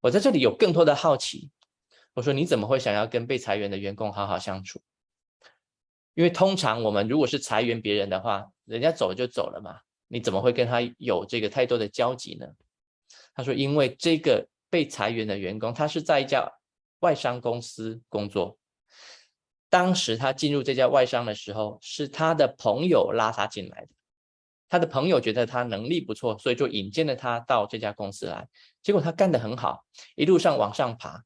[0.00, 1.50] 我在这里有更多的好奇。
[2.14, 4.80] 我说，你怎么会想要跟被裁员的员工好好相处？
[6.14, 12.46] 因为通常我们如果是裁员别人的话，人家走就走了嘛，你怎么会跟他有这个太多的交集呢？
[13.34, 14.48] 他说，因为这个。
[14.70, 16.50] 被裁员的员工，他是在一家
[17.00, 18.56] 外商公司工作。
[19.68, 23.88] 当时他进入这家外商的时候，是他的朋友拉他进来的。
[24.68, 28.48] 他的朋友觉得他能力不错，所以就引荐了他到这家公司来。
[28.82, 31.24] 结果他干得很好，一路上往上爬。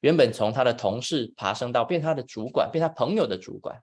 [0.00, 3.82] 原本从他的同事爬升到变他的主管，变他朋友的主管。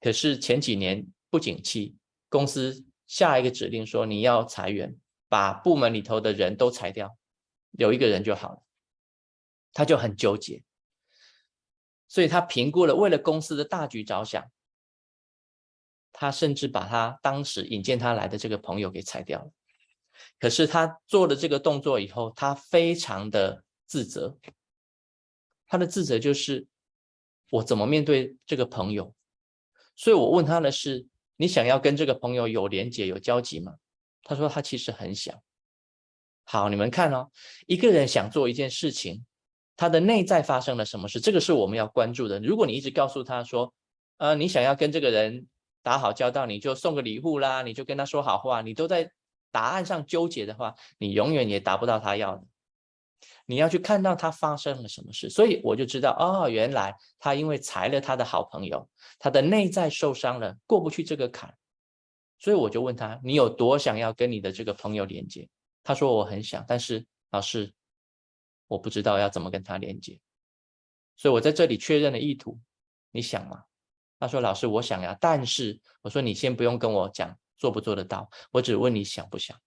[0.00, 1.96] 可是前几年不景气，
[2.28, 4.96] 公司下一个指令说你要裁员，
[5.28, 7.16] 把部门里头的人都裁掉。
[7.70, 8.62] 留一个人就好了，
[9.72, 10.62] 他就很纠结，
[12.08, 14.50] 所以他评估了，为了公司的大局着想，
[16.12, 19.52] 他甚至把他当时引荐他来的这个朋友给裁掉了。
[20.38, 24.36] 可是他做了这个动作以后，他非常的自责，
[25.66, 26.66] 他的自责就是
[27.50, 29.14] 我怎么面对这个朋友？
[29.96, 31.06] 所以我问他的是：
[31.36, 33.76] 你想要跟这个朋友有连结、有交集吗？
[34.22, 35.42] 他说他其实很想。
[36.52, 37.30] 好，你们看哦，
[37.68, 39.24] 一个人想做一件事情，
[39.76, 41.20] 他的内在发生了什么事？
[41.20, 42.40] 这个是我们要关注的。
[42.40, 43.72] 如果你一直告诉他说，
[44.16, 45.46] 呃，你想要跟这个人
[45.80, 49.08] 打好交道，你就送个礼物啦，你就跟他说好话，你都在
[49.52, 52.42] 答案上纠结的话，你永远也达不到他要的。
[53.46, 55.30] 你要去看到他发生了什么事。
[55.30, 58.88] 所以我就知道，哦，原来他因为裁了他的好朋友，
[59.20, 61.54] 他的内在受伤了，过不去这个坎。
[62.40, 65.48] 所以我就问他，你有多想要跟你的这个朋友连接？
[65.82, 67.72] 他说我很想，但是老师，
[68.66, 70.20] 我不知道要怎么跟他连接。
[71.16, 72.58] 所以我在这里确认了意图，
[73.10, 73.64] 你想吗？
[74.18, 79.58] 他说老师，我想呀，但是我说你先不用跟我讲做不做得到，我只问你想不想。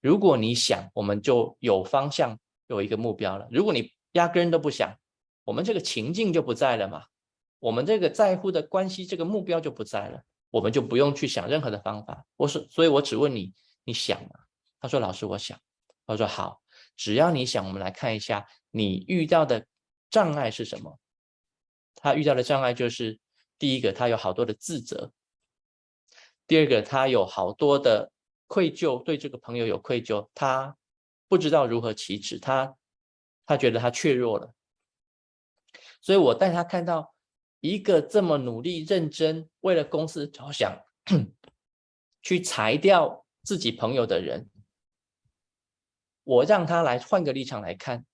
[0.00, 3.48] 如果你想，我们就有方向，有一个目标了。
[3.50, 4.94] 如果你压根都不想，
[5.44, 7.04] 我们这个情境就不在了嘛，
[7.58, 12.26] 我们这个在乎的关系，这个目标就不在了，我们就不用去想任何的方法。
[12.36, 14.30] 我说，所以我只问你，你想吗？
[14.80, 15.60] 他说老师，我想。
[16.06, 16.60] 我说好，
[16.96, 19.64] 只要你想，我们来看一下你遇到的
[20.10, 20.98] 障碍是什么。
[21.94, 23.20] 他遇到的障碍就是，
[23.58, 25.12] 第一个，他有好多的自责；
[26.46, 28.10] 第二个，他有好多的。
[28.52, 30.76] 愧疚，对这个朋友有愧疚，他
[31.28, 32.76] 不知道如何启齿，他
[33.46, 34.52] 他觉得他怯弱了，
[36.00, 37.14] 所以我带他看到
[37.60, 40.76] 一个这么努力认真为了公司着想
[42.22, 44.50] 去裁掉自己朋友的人，
[46.30, 48.04] 我让他来换个立场来看，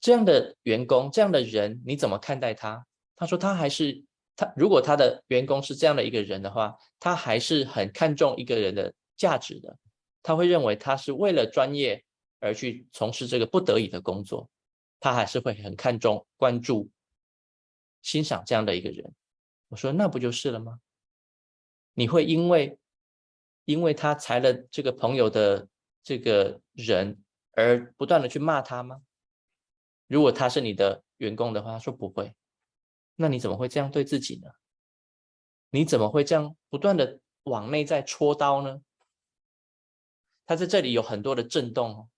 [0.00, 2.84] 这样的员工这样的人你怎么看待他？
[3.14, 4.02] 他说他还是
[4.34, 8.92] 他，如果他的员工是这样的一个人的话，他还是很看重一个人的。
[9.18, 9.78] 价值的，
[10.22, 12.04] 他会认为他是为了专业
[12.38, 14.46] 而去从事这个不得已的工作，
[15.00, 16.90] 他还是会很看重、关注、
[18.02, 19.10] 欣赏这样的一个人。
[19.68, 20.80] 我说那不就是了吗？
[21.94, 22.78] 你会因为
[23.64, 25.66] 因为他裁了这个朋友的
[26.06, 29.00] 这个人而不断的去骂他吗？
[30.06, 32.32] 如果他是你的员工的话，他说不会。
[33.16, 34.48] 那你怎么会这样对自己呢？
[35.70, 38.82] 你怎么会这样不断的往内在戳刀呢？
[40.46, 42.08] 他在这里有很多的震动，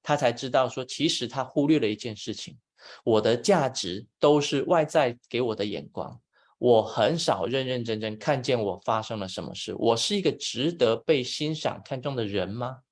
[0.00, 2.56] 他才知道说，其实他忽略了一件事情：
[3.02, 6.22] 我的价值都是外在给我的眼光，
[6.58, 9.74] 我很少认认真真看见我发生了什么事。
[9.74, 12.82] 我是一个值得被欣赏、看重的人吗？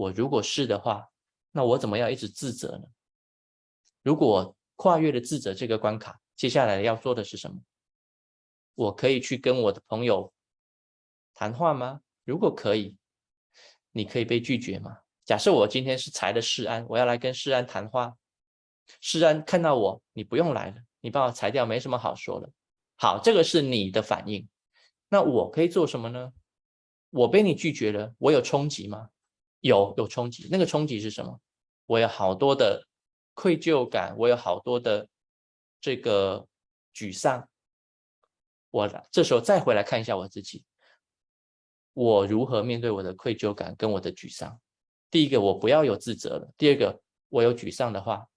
[0.00, 1.06] 我如果是的话，
[1.52, 2.84] 那我怎么要一直自责呢？
[4.02, 7.60] 如果跨越了自责这个关卡，接下来要做的是什么？
[8.74, 10.32] 我可以去跟我的朋友
[11.34, 12.00] 谈话吗？
[12.24, 12.96] 如果可以。
[13.92, 14.98] 你可以被拒绝吗？
[15.24, 18.16] 假设我今天是裁的世安，我要来跟世安谈话，
[19.00, 22.48] 世安看到我，你不用来了，你把我裁掉，没什么好说的。
[22.96, 24.48] 好，这个是你的反应，
[25.08, 26.32] 那我可以做什么呢？
[27.10, 29.10] 我被你拒绝了，我有冲击吗？
[29.60, 30.48] 有，有冲击。
[30.50, 31.40] 那个冲击是什么？
[31.86, 32.86] 我有好多的
[33.34, 35.08] 愧疚感，我有好多的
[35.80, 36.46] 这个
[36.94, 37.48] 沮丧。
[38.70, 40.64] 我这时候再回来看一下我自己。
[41.92, 44.60] 我如何面对我的愧疚感跟我的沮丧？
[45.10, 46.52] 第一个，我不要有自责了。
[46.56, 48.28] 第二个，我有沮丧的话，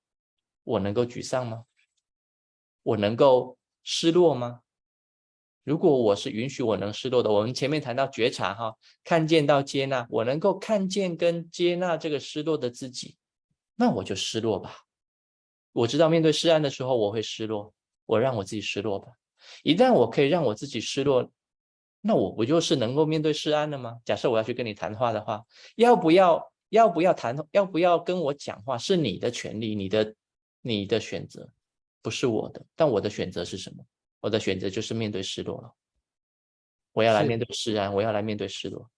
[0.63, 1.63] 我能够沮丧吗？
[2.81, 4.61] 我能够失落吗？
[5.63, 13.15] 如果我是允许我能失落的，我们前面谈到觉察哈，看见到接纳，我能够看见跟接纳这个失落的自己，
[13.75, 14.75] 那我就失落吧。
[15.71, 17.73] 我知道面对失安的时候我会失落，
[18.05, 19.07] 我让我自己失落吧。
[19.63, 21.29] 一旦我可以让我自己失落。
[22.05, 23.97] 那我不就是能够面对失安了吗？
[24.03, 25.41] 假设我要去跟你谈话的话，
[25.77, 30.13] 要不要要不要谈，要不要跟我讲话，是你的权利，你的
[30.61, 31.49] 你的选择，
[32.01, 32.65] 不是我的。
[32.75, 33.85] 但我的选择是什么？
[34.23, 35.75] 我的选择就是面对失落了。
[36.93, 38.89] 我要来面对释然，我要来面对失落。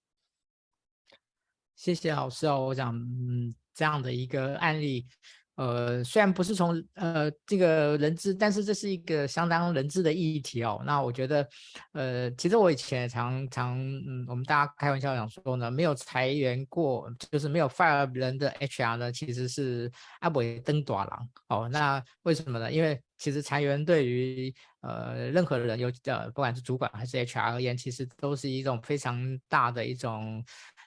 [1.76, 5.08] 谢谢老师哦，我想，嗯，这样的一个案例。
[5.56, 10.82] 呃，虽然不是从呃这个人资，但是这是一个相当人资的议题哦。
[10.86, 11.48] 那我觉得，
[11.94, 19.90] 呃，其实我以前常常，嗯，我们大家开玩笑讲说呢，没有裁员过，就是没有 fire 人的 HR 呢，其实是
[20.20, 21.70] 阿伯登大郎哦。
[21.70, 22.70] 那为什么呢？
[22.72, 30.44] 因为其实裁员对于呃任何人有呃不管是主管还是 HR 而言，其实都是一种非常大的一种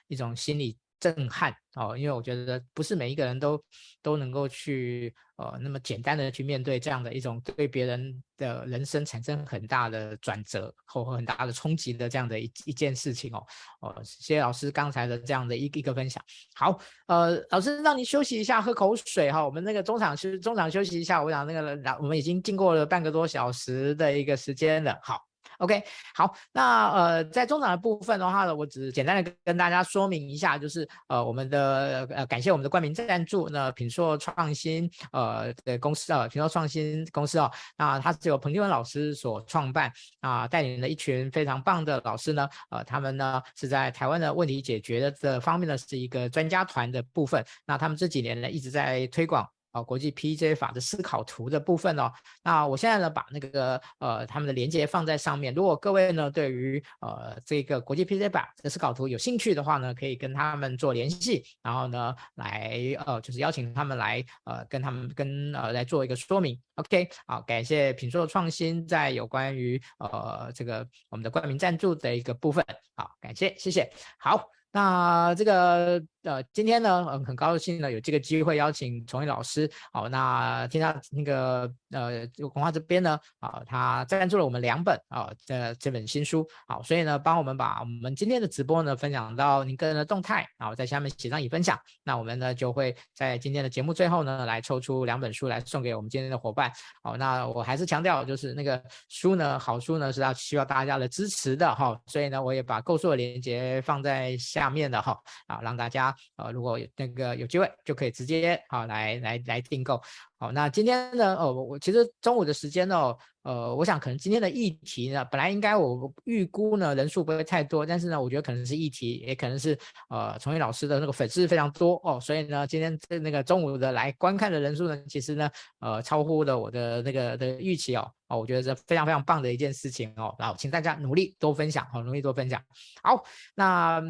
[0.07, 0.77] 一种心理。
[0.99, 3.63] 震撼哦，因为我觉得不是每一个人都
[4.01, 13.45] 都能够去呃那么简单的去面对这样的一种对别人的人生产生很大的转折或很大的冲击的这样的一一件事情哦
[13.81, 16.21] 哦，谢谢老师刚才的这样的一一个分享。
[16.55, 16.77] 好，
[17.07, 19.45] 呃，老师让你休息一下，喝口水哈、哦。
[19.45, 24.99] 我们那个中场休中场休息一下，我想那个我们已经经过了半个多小时的一个时间了。
[25.01, 25.28] 好。
[25.59, 25.83] OK，
[26.15, 39.91] 好，那呃，在中场的部分的话呢，我只简单的跟大家说明一下，就是呃，我们的呃，感谢我们的冠名赞助，那品硕创新呃的公司啊，品硕创新公司哦，那它是由彭金文老师所创办
[40.21, 49.45] 啊，带领了一群非常棒的老师呢，呃，他们呢是在台湾的问题解决的这方面呢是一个专家团的部分，那他们这几年呢一直在推广。
[49.71, 52.11] 啊，国际 P J 法的思考图的部分哦，
[52.43, 66.59] 那我现在呢把那个呃他们的连接放在上面，如果各位呢对于呃这个国际 P J 法的思考图有兴趣的话呢，可以跟他们做联系，然后呢来呃就是邀请他们来呃跟他们跟呃来做一个说明。
[66.75, 72.65] OK，好，感谢品硕创新在有关于呃这个我们的冠名赞助的一个部分，
[72.95, 74.49] 好，感谢，谢谢，好。
[74.71, 79.69] 那这个呃，今天呢，嗯，很高兴呢，有这个机会邀请崇义老师。
[79.93, 86.45] 好，那听到那个呃，文化这边呢，啊，他赞助了我们两本啊，这这本新书。
[86.67, 91.79] 好，所以呢，帮我们把我们今天的直播呢分享到您个人的动态，然后在下面写上已分享。
[92.03, 96.71] 那我们呢就会在今天的节目最后呢，来抽出两本书来送给我们今天的伙伴。
[97.01, 101.97] 好，那我还是强调，就是那个书呢，好书呢是要需要大家的支持的哈。
[102.07, 104.37] 所以呢，我也把购书的链接放在。
[104.39, 105.15] 下面的哈
[105.47, 110.01] 啊，让大家呃，如果有那个有机会，就可以直接啊来来来订购。
[110.37, 119.77] 好，那今天呢，哦，我其实中午的时间呢，呃，我想可能今天的议题呢，本来应该我预估呢人数不会太多，但是呢，我觉得可能是议题，也可能是
[120.09, 125.49] 呃，崇义老师的那个粉丝非常多哦，所以呢，今天这那个中午的来观看的人数呢，其实呢，
[125.79, 132.61] 呃，超乎了我的那个的预期哦，哦，我觉得这非常非常棒的一件事情哦，然后请大家努力多分享，好，努力多分享。
[133.03, 134.01] 好，那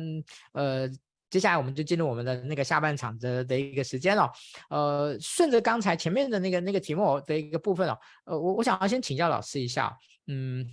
[0.54, 0.88] 呃。
[1.30, 4.32] 接下来我们就进入我们的那个下半场的的一个时间了，
[4.70, 9.96] 呃，顺着刚才前面的那个那个题目的一个部分哦，呃，我我想要先请教老师一下，
[10.28, 10.66] 嗯，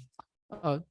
[0.63, 0.83] 呃，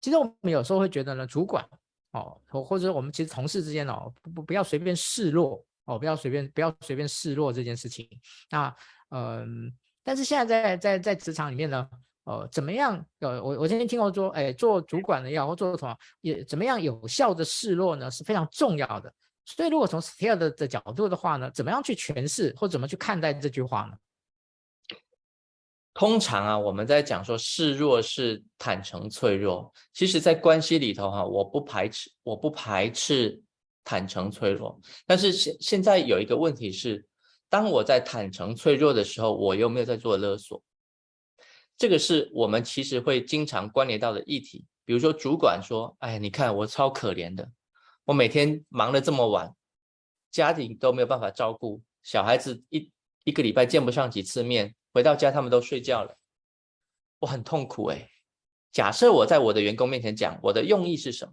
[0.00, 1.64] 其实我们有时候会觉得呢，主管
[2.12, 8.08] 哦，或或者我们其实同事之间哦，不不不要随便示弱哦，不要随便不要随便示弱这件事情，
[8.50, 8.74] 那
[9.10, 11.88] 嗯、但是现在在在在职场里面呢。
[12.28, 13.02] 呃，怎么样？
[13.20, 18.10] 呃，我我今天听过说，哎，做主管的也好，或做什么也怎么样有效的示弱呢？
[18.10, 19.10] 是非常重要的。
[19.46, 23.96] 所以，如果从 Satir 的的角度的话呢，怎么样去诠释或怎么去看待这句话呢？
[25.94, 29.72] 通常啊，我们在讲说示弱是坦诚脆弱。
[29.94, 33.40] 其实，在关系里头哈、我不排斥，我不排斥
[33.82, 34.78] 坦诚脆弱。
[35.06, 37.02] 但是现现在有一个问题是，
[37.48, 40.62] 当我在坦诚脆弱的时候，我又没有在做勒索。
[41.78, 47.48] 这个是我们其实会经常关联到的议题，比如说主管说：“哎，你看我超可怜的，
[48.04, 49.54] 我每天忙得这么晚，
[50.32, 52.90] 家庭都没有办法照顾，小孩子一
[53.22, 56.16] 一个礼拜见不上几次面，回到家他们都睡觉了，
[57.20, 58.10] 我很痛苦哎。”
[58.72, 61.32] 假设我在我的员工面前讲，我的用意是什么？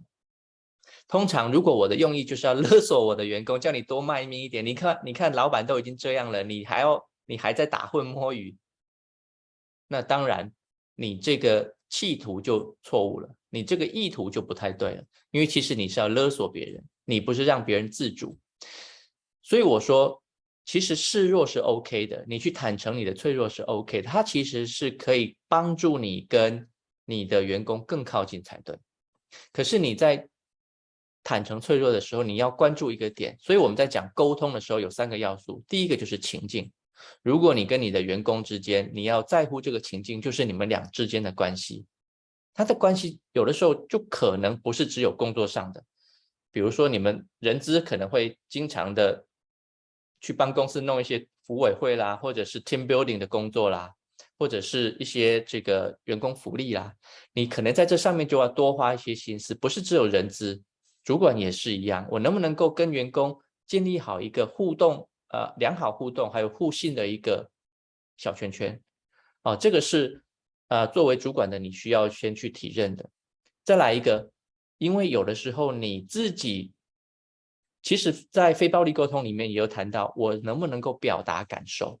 [1.08, 8.56] 通常如果我的用意就是要勒索我的员工，叫你多卖命一点，你看，你看老板都已经这样了，你还要你还在打混摸鱼。
[9.88, 10.52] 那当然，
[10.94, 18.36] 你这个企图就错误了，你这个意图就不太对了，因为其实你是要勒索别人，你不是让别人自主。
[19.42, 20.20] 所以我说，
[20.64, 26.68] 其实示弱是 OK 的，你去坦诚你的脆弱是 OK 的，它其实是可以帮助你跟
[27.04, 28.76] 你的员工更靠近才对。
[29.52, 30.28] 可是你在
[31.22, 36.72] 坦诚脆弱的时候，你要关注一个点，所以我们在讲沟通的时候有三个要素，第一个就是情境。
[37.22, 41.86] 如果你跟你的员工之间，你要在乎这个情境，就是你们俩之间的关系。
[42.54, 45.84] 他的关系有的时候就可能不是只有工作上的，
[46.50, 49.26] 比如说你们人资可能会经常的
[50.22, 53.92] 去帮公司弄一些服委会啦，或者是 team building 的工作啦，
[54.38, 56.94] 或者是一些这个员工福利啦，
[57.34, 60.62] 你可能在这上面就要多花一些心思，不是只有人资，
[61.04, 62.08] 主管也是一样。
[62.10, 65.06] 我能不能够跟员工建立好一个互动？
[65.28, 67.50] 呃，良好互动还有互信的一个
[68.16, 68.80] 小圈圈，
[69.42, 70.22] 啊，这个是
[70.68, 73.08] 呃作为主管的你需要先去体认的。
[73.64, 74.30] 再来一个，
[74.78, 76.72] 因为有的时候你自己，
[77.82, 82.00] 其实，在非暴力沟通里面也有谈到，我能不能够表达感受？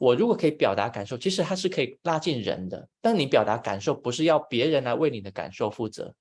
[0.00, 2.88] 我如果可以表达感受，其实它是可以拉近人的。
[3.00, 6.14] 但你表达感受，不是要别人来为你的感受负责。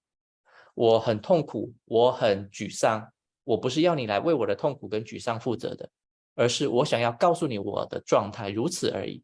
[0.75, 3.11] 我很痛苦，我很沮丧，
[3.43, 5.89] 我不是要你来为我的痛苦跟沮丧负责的。
[6.35, 9.23] 而是我想要告诉你我的状态，如此而已。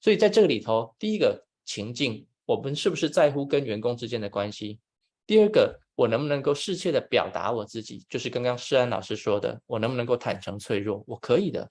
[0.00, 4.80] 所以在这个里头，第一个情境，我们是不是在乎跟员工之间的关系？
[5.26, 8.04] 第二个，我能不能够适切的表达我自己？
[8.08, 11.04] 就是刚刚诗安老师说的，我能不能够坦诚脆弱？
[11.06, 11.70] 我可以的。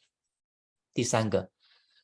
[0.94, 1.50] 第三个，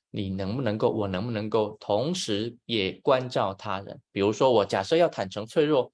[0.09, 4.01] 你能不能够，我能不能够同时也关照他人？
[4.11, 5.91] 比如说，我假设要坦诚脆弱，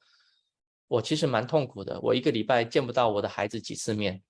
[0.87, 4.21] 我其实蛮痛苦的，我一个礼拜见不到我的孩子几次面。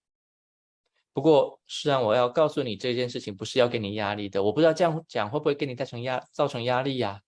[1.20, 7.20] 不过，实际上我要告诉你这件事情不是要给你压力的，我不知道这样讲会不会给你造成压造成压力呀？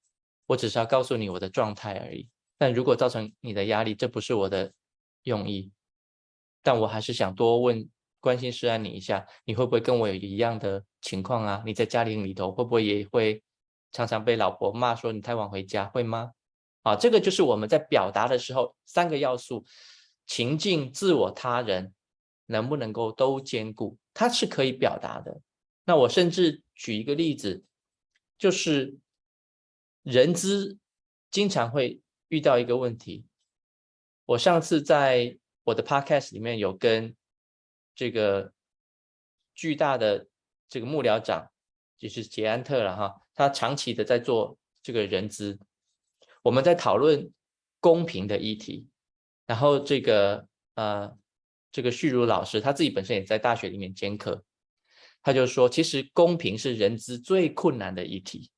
[0.47, 2.29] 我只是要告诉你我的状态而已。
[2.57, 4.71] 但如果造成你的压力，这不是我的
[5.23, 5.73] 用意。
[6.63, 7.89] 但我还是想多问
[8.21, 11.61] 关心示爱你一下，你会不会跟我有一样的情况啊？
[11.65, 13.43] 你在家庭里头会不会也会
[13.91, 16.31] 常常被老婆骂说你太晚回家，会吗？
[16.83, 19.65] 啊，这个就是我们在表达的时候三个要素：
[20.25, 21.93] 情境、自我、他人。
[22.51, 25.41] 能不能够都兼顾，它是可以表达的。
[25.85, 27.63] 那我甚至举一个例子，
[28.37, 28.97] 就是
[30.03, 30.77] 人资
[31.31, 33.25] 经常会遇到一个问题。
[34.25, 37.15] 我上次在我的 podcast 里面有跟
[37.95, 38.51] 这个
[39.55, 40.27] 巨大的
[40.67, 41.49] 这个幕僚长，
[41.97, 45.57] 就是捷安特了哈，他长期的在做这个人资，
[46.43, 47.31] 我们在讨论
[47.79, 48.87] 公平的议题，
[49.47, 51.17] 然后这个呃。
[51.71, 54.43] 这个旭如老师他自己本身也在大学里面兼课，
[55.21, 58.51] 他就说，其实公平是人资最困难的议题，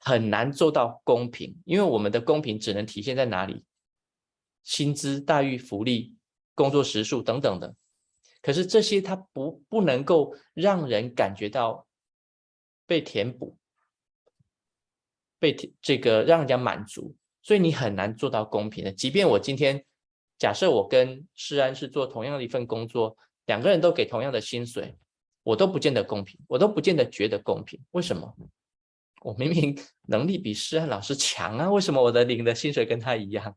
[0.00, 3.64] 很难做到公平，因为我们的公平只能体现在哪里？
[4.64, 6.14] 薪资待遇、福利、
[6.54, 7.74] 工作时数等等的，
[8.40, 11.86] 可是这些它不不能够让人感觉到
[12.86, 13.58] 被填补，
[15.38, 19.84] 被这个让人家满足，所以你很难做到公平的，即便我今天。
[20.38, 23.16] 假设我跟施安是做同样的一份工作，
[23.46, 24.96] 两个人都给同样的薪水，
[25.42, 27.80] 我都不见得公平，我都不见得觉得公平。
[27.90, 28.34] 为什么？
[29.22, 29.76] 我明明
[30.06, 33.56] 能力比施安老师强啊，为什么我的领的薪水跟他一样？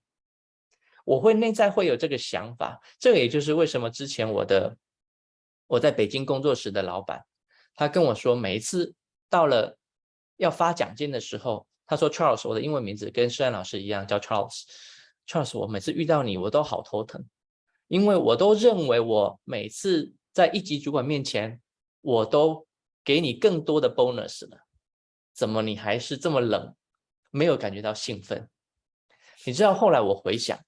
[1.05, 2.81] 我会内在会有这个想法。
[2.97, 4.75] 这个也就是为什么之前我的
[5.67, 7.23] 我在北京工作时的老板，
[7.75, 8.95] 他跟我说，每一次
[9.29, 9.77] 到了
[10.37, 14.63] 要发奖金的时候，他说 Charles，我的英文名字跟施安老师一样，叫 Charles。
[15.25, 17.23] 确实我每次遇到你，我都好头疼，
[17.87, 21.61] 因为我都认为我每次在一级主管面前，
[22.01, 22.67] 我都
[23.03, 24.65] 给你更多的 bonus 了，
[25.33, 26.75] 怎么你还是这么冷，
[27.31, 28.49] 没有感觉到兴奋？
[29.45, 30.59] 你知道后来我回想，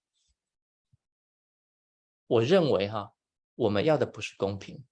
[2.28, 3.12] 我认为哈，
[3.56, 4.84] 我们要的不是公平，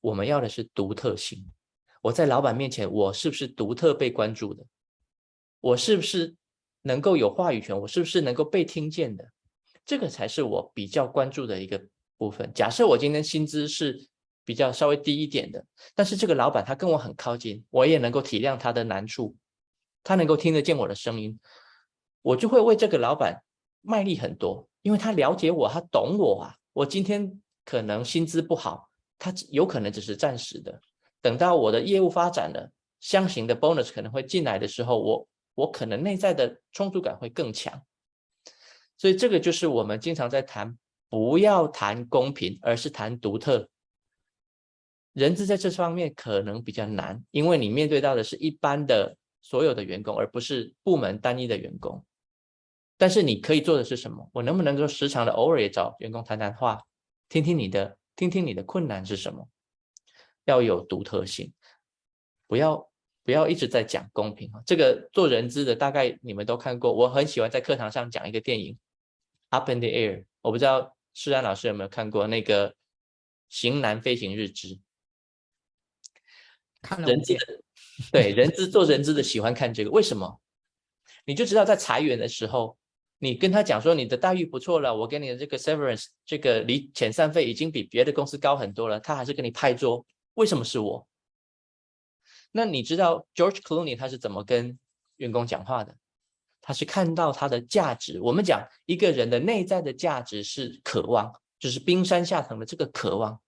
[0.00, 1.52] 我们要的是独特性。
[2.02, 4.66] 我在老板面前，我是不是独特被关注的？
[5.60, 6.34] 我是不是？
[6.82, 9.24] 能够有话语权，我是不是能够被听见的？
[9.84, 11.80] 这个才是我比较关注的一个
[12.16, 12.50] 部分。
[12.54, 13.98] 假设我今天薪资是
[14.44, 15.64] 比较稍微低一点的，
[15.94, 19.34] 但是这个老板他跟我很靠近，我也能够体谅他的难处，
[20.04, 21.38] 他能够听得见我的声音，
[22.22, 23.42] 我就会为这个老板
[23.80, 26.54] 卖力很多，因为他了解我，他懂我啊。
[26.72, 30.80] 我今天可能薪资不好，他有可能只是暂时的。
[31.20, 32.70] 等到我的业务发展了，
[33.00, 35.28] 相形的 bonus 可能会进来的时候，我。
[35.54, 37.84] 我可能内在的冲突感会更强，
[38.96, 40.78] 所以这个就是我们经常在谈，
[41.08, 43.68] 不要谈公平，而是谈独特。
[45.12, 52.02] 人资在这方面可能比较难，因为你面对到的是一般的所有的员工，而不是部门单一的员工。
[52.96, 54.30] 但是你可以做的是什么？
[54.32, 56.80] 我能不能够时常的偶尔也找员工谈谈话，
[57.28, 59.48] 听听你的，听听你的困难是什么？
[60.44, 61.52] 要有独特性，
[62.46, 62.91] 不要。
[63.24, 64.60] 不要一直在讲公平啊！
[64.66, 68.74] 这个做人资的大概你们都看过，我很喜欢在课堂上讲一个电影
[69.50, 72.70] 《Up in the Air》，我不知道诗安老师有没有看过那个
[73.48, 74.68] 《型男飞行日志》。
[76.80, 77.62] 看了人资的，
[78.10, 80.40] 对人资做人资的喜欢看这个，为什么？
[81.24, 82.76] 你就知道在裁员的时候，
[83.18, 90.04] 你跟他讲说你的待遇不错了，我给你的这个 severance 这个离遣散费已经比别的公司高很多了，他还是跟你拍桌，
[90.34, 91.06] 为什么是我？
[92.52, 94.78] 那你知道 George Clooney 他是怎么跟
[95.16, 95.96] 员工讲话的？
[96.60, 98.20] 他是看到他的价值。
[98.20, 103.40] 我们讲一个人的内在的价值是渴望，就是冰山下层的这个渴望。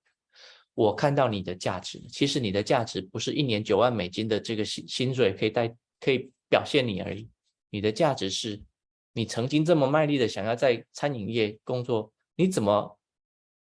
[0.75, 7.31] 我看到你的价值，其实你的价值不是一年九万美金的这个薪薪水可以带可以表现你而已。
[7.71, 8.61] 你的价值是，
[9.13, 12.99] 你曾经这么卖力的想要在餐饮业工作，你怎么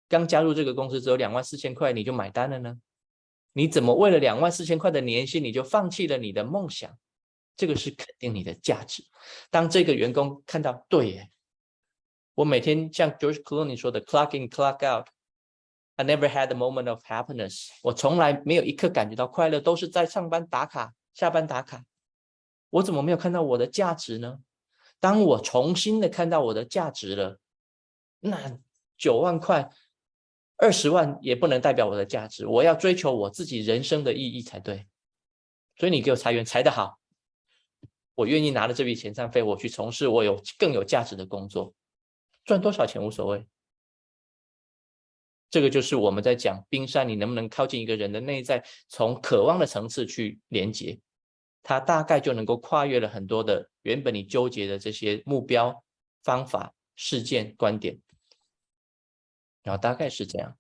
[0.10, 2.76] 刚加入这个公司只有两万四千块你就买单了呢？
[3.54, 6.98] 你怎么为了两万四千块的年薪，你就放弃了你的梦想？
[7.56, 9.04] 这个是肯定你的价值。
[9.52, 11.32] 当这个员工看到，对耶，
[12.34, 17.70] 我每天像 George Clooney 说的 “clock in, clock out”，I never had a moment of happiness。
[17.84, 21.86] 我从来没有一刻感觉到快乐，都是在上班打卡、下班打卡。
[22.72, 24.40] 我怎么没有看到我的价值呢？
[25.00, 27.40] 当我重新的看到我的价值了，
[28.20, 28.58] 那
[28.98, 29.70] 九万块。
[30.64, 34.88] 二十万也不能代表我的价值，我要追求我自己人生的意义才对。
[35.76, 37.02] 所以你给我裁员裁得好，
[38.16, 41.74] 我愿意拿了这笔遣散费，我去从事我有更有价值的工作，
[42.46, 43.46] 赚多少钱无所谓。
[45.50, 50.98] 这个就是我们在讲冰山，你能不能靠近一个人的内在，从渴望的层次去连接，
[51.62, 55.84] 它大概就能够跨越了很多的原本你纠结的这些目标、
[56.24, 58.00] 方法、事件、观点，
[59.64, 60.56] 然后大概是这样。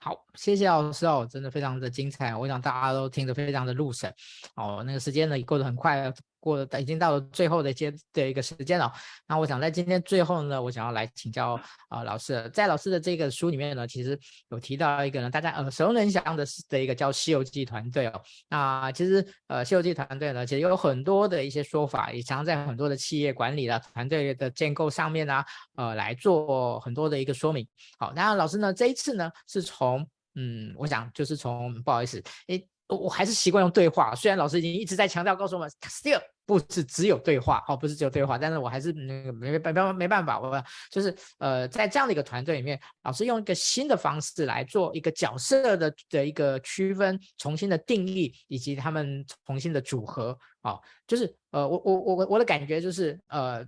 [0.00, 4.12] 好，谢谢老师哦，真的非常的精彩，我想大家都听得非常的入神
[4.56, 4.82] 哦。
[4.86, 6.12] 那个时间呢也过得很快，
[6.42, 8.92] 过了已经到了最后的阶的一个时间了。
[9.28, 11.54] 那我想在今天最后呢，我想要来请教
[11.88, 14.18] 啊、呃、老师，在老师的这个书里面呢，其实
[14.48, 18.20] 有提到一个呢，大家耳熟能详的的一个叫西游记团队哦。
[18.48, 27.64] 那其实呃西游记团队呢，其实有很多的一些说法，也常常在很多的企业管理的团队的建构上面啊，呃来做很多的一个说明。
[27.98, 34.14] 好，那老师呢这一次呢是从嗯，我想就是从不好意思，诶，我还是习惯用对话。
[34.14, 53.64] 虽然老师已经一直在强调告诉我们，still 不是只有对话，哦，不是只有对话，但是我还是那个没没没没办法，我就是呃，在这样的一个团队里面，老师用一个新的方式来做一个角色的的一个区分，重新的定义，以及他们重新的组合，啊、哦，就是呃，我我我我的感觉就是呃。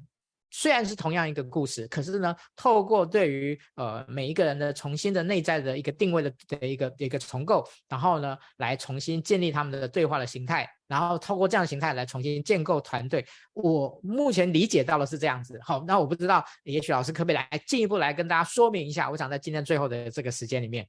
[0.57, 13.27] 虽然是同样一个故事，可是呢，透过对于呃每一个人的重新的内在的一个定位的的一个一个重构，然后呢，来重新建立他们的对话的形态，然后透过这样的形态来重新建构团队。
[13.53, 15.59] 我目前理解到的是这样子。
[15.61, 19.11] 好，那我不知道，也许老师可不可以来进一步来跟大家说明一下？
[19.11, 20.87] 我想在今天最后的这个时间里面。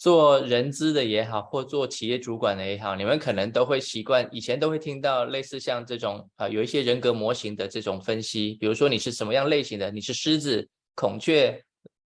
[0.00, 11.62] 做人资的也好，或做企业主管的也好，你们可能都会习惯，以前都会听到类似像这种啊、有一些人格模型的这种分析，比如说你是什么样类型的，你是狮子、孔雀，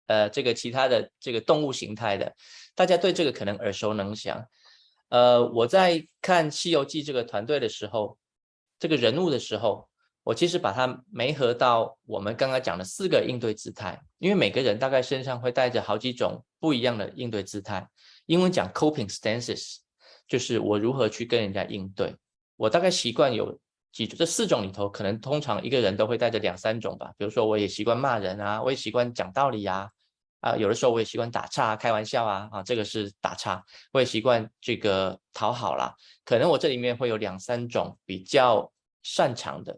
[0.08, 2.34] 呃，这个其他的这个动物形态的，
[2.74, 4.44] 大家对这个可能耳熟能详。
[5.10, 8.18] 呃，我在看《西游记》这个团队的时候，
[8.80, 9.88] 这个人物的时候。
[10.24, 17.86] 我其实把它媒合到我们刚刚讲的四个应对姿态，因为每个人大概身上会带着好几种不一样的应对姿态。
[18.28, 19.80] 英文讲 coping stances，
[20.28, 22.16] 就是我如何去跟人家应对。
[22.56, 23.60] 我大概习惯有
[23.92, 27.12] 几，这四种里头，可能通常一个人都会带着两三种吧。
[27.18, 29.90] 比如说，我也习惯骂人啊，我也习惯讲道理，啊，
[30.40, 33.62] 啊，有的时候我也习惯打岔、开玩笑啊，啊，这个是打岔。
[33.92, 35.94] 我也习惯这个讨好啦，
[36.24, 38.72] 可能我这里面会有两三种比较
[39.02, 39.78] 擅长的。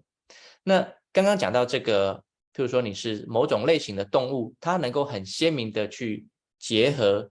[0.68, 0.82] 那
[1.14, 2.16] 刚刚讲到这个，
[2.52, 6.26] 譬如说你是某种类型的动物，它能够很鲜明的去
[6.58, 7.30] 结合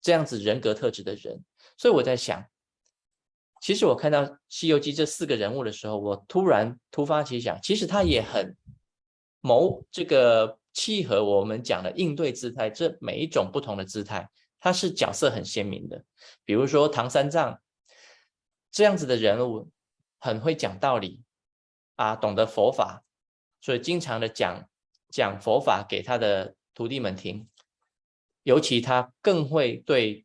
[0.00, 1.44] 这样子人格特质的人，
[1.76, 2.44] 所以我在想，
[3.60, 8.56] 其实我看到《西游记》这四个人物的时候，我突然突发奇想，其实他也很
[9.40, 14.30] 谋这个契合我们讲的应对姿态，这每一种不同的姿态，
[14.60, 16.04] 他是角色很鲜明的。
[16.44, 17.60] 比如说唐三藏
[18.70, 19.68] 这样子的人物，
[20.20, 21.24] 很会讲道理。
[21.96, 23.02] 啊，懂得佛法，
[23.60, 24.68] 所以经常的讲
[25.10, 27.48] 讲佛法给他的徒弟们听。
[28.42, 30.24] 尤其他更会对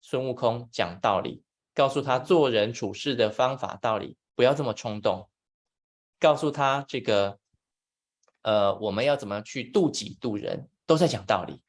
[0.00, 5.30] 孙悟空讲道理，告诉他做人处事的方法道理，不要这么冲动。
[6.18, 7.38] 告诉他这个，
[8.42, 11.62] 呃，我们要怎么去度己度人，都在讲道理。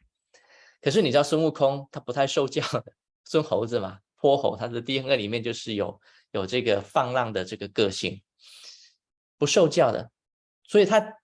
[0.82, 2.84] 可是你知道孙悟空他不太受教的，
[3.24, 8.22] 孙猴子嘛，泼猴，他的 DNA 里面就是有有这个放浪的这个个性。
[9.42, 10.12] 不受教的，
[10.66, 11.16] 所以他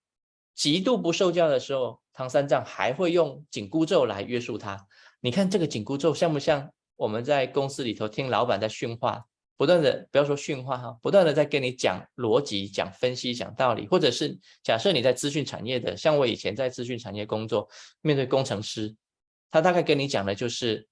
[0.55, 4.87] 极度不受教的时候，唐三藏还会用紧箍咒来约束他。
[5.19, 9.23] 你看这个紧箍咒像不像我们在公司里头听老板在训话，
[9.55, 17.69] 不断的不要说训话哈，不断的在跟你讲逻辑、讲分析、讲道理，或者是假设你在资讯产业的，像我以前在资讯产业工作，
[18.01, 18.95] 面对工程师，
[19.51, 20.87] 他大概跟你讲的就是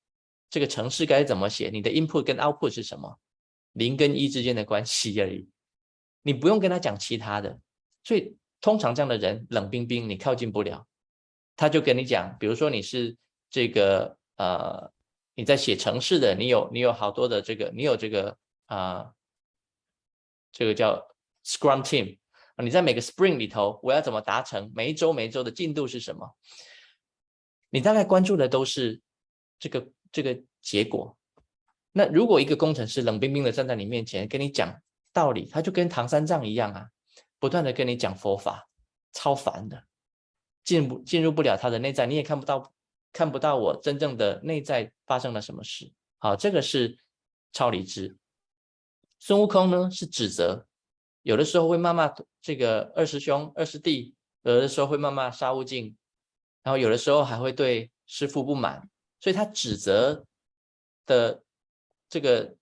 [0.52, 3.18] 这个程式该怎么写，你的 input 跟 output 是什么，
[3.74, 5.50] 零跟一之间的关系而已。
[6.28, 7.60] 你不用跟他讲其他的，
[8.04, 10.88] 所以通常这样的人冷冰冰，你靠近不了。
[11.56, 13.16] 他就跟你讲，比如说你是
[13.48, 14.92] 这个呃，
[15.36, 19.14] 你在写城市的，你有你有好多的这个，你有这个啊、
[20.52, 21.00] 这个叫
[21.44, 22.18] Scrum Team，
[22.58, 24.72] 你在每个 Spring 里头，我要怎么达成？
[24.74, 26.36] 每一周每一周的进度是什么？
[27.70, 29.00] 你大概关注的都是
[29.60, 31.16] 这个这个结果。
[31.92, 34.82] 那如果一个工程师冷冰冰的站在你面前跟你讲。
[35.16, 36.89] 道理，他就跟唐三藏一样啊，
[37.39, 38.68] 不断的跟你讲佛法，
[39.13, 39.86] 超烦的，
[40.66, 42.74] 进不进入不了他的内在，你也看不到，
[43.13, 45.89] 看不到我真正的内在发生了什么事。
[46.18, 46.99] 好，这个是
[47.53, 48.18] 超理智。
[49.20, 50.68] 孙悟空呢是指责，
[51.22, 55.95] 有的时候会骂骂这个二师兄、二师弟，有的时候会骂骂沙悟净，
[56.61, 58.89] 然后有的时候还会对师父不满，
[59.22, 60.26] 所以他指责
[61.05, 61.41] 的
[62.09, 62.57] 这个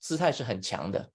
[0.00, 1.12] 姿态是很强的。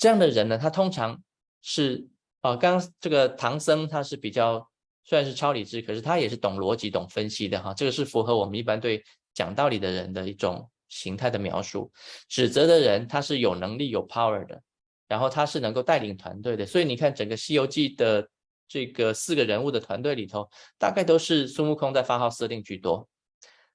[0.00, 1.22] 这样的人呢，他通常
[1.60, 2.08] 是
[2.40, 4.66] 啊，刚这个唐僧他是比较
[5.04, 11.92] 虽然是超理智，可是他也是懂逻辑、懂分析的哈，这个是符合我们一般对讲道理的人的一种形态的描述。
[12.30, 14.62] 指责的人他是有能力、有 power 的，
[15.06, 18.26] 然后他是能够带领团队的，所以你看整个《西游记》的
[18.66, 20.48] 这个四个人物的团队里头，
[20.78, 23.06] 大概都是孙悟空在发号施令居多。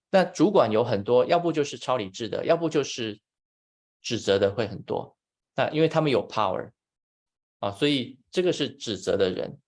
[0.09, 3.19] 那主管有很多，要不就是超理智的，要不就是
[4.01, 5.15] 指责的会很多。
[5.55, 6.71] 那因为他们有 power
[7.59, 9.59] 啊，所以这个是指责的人。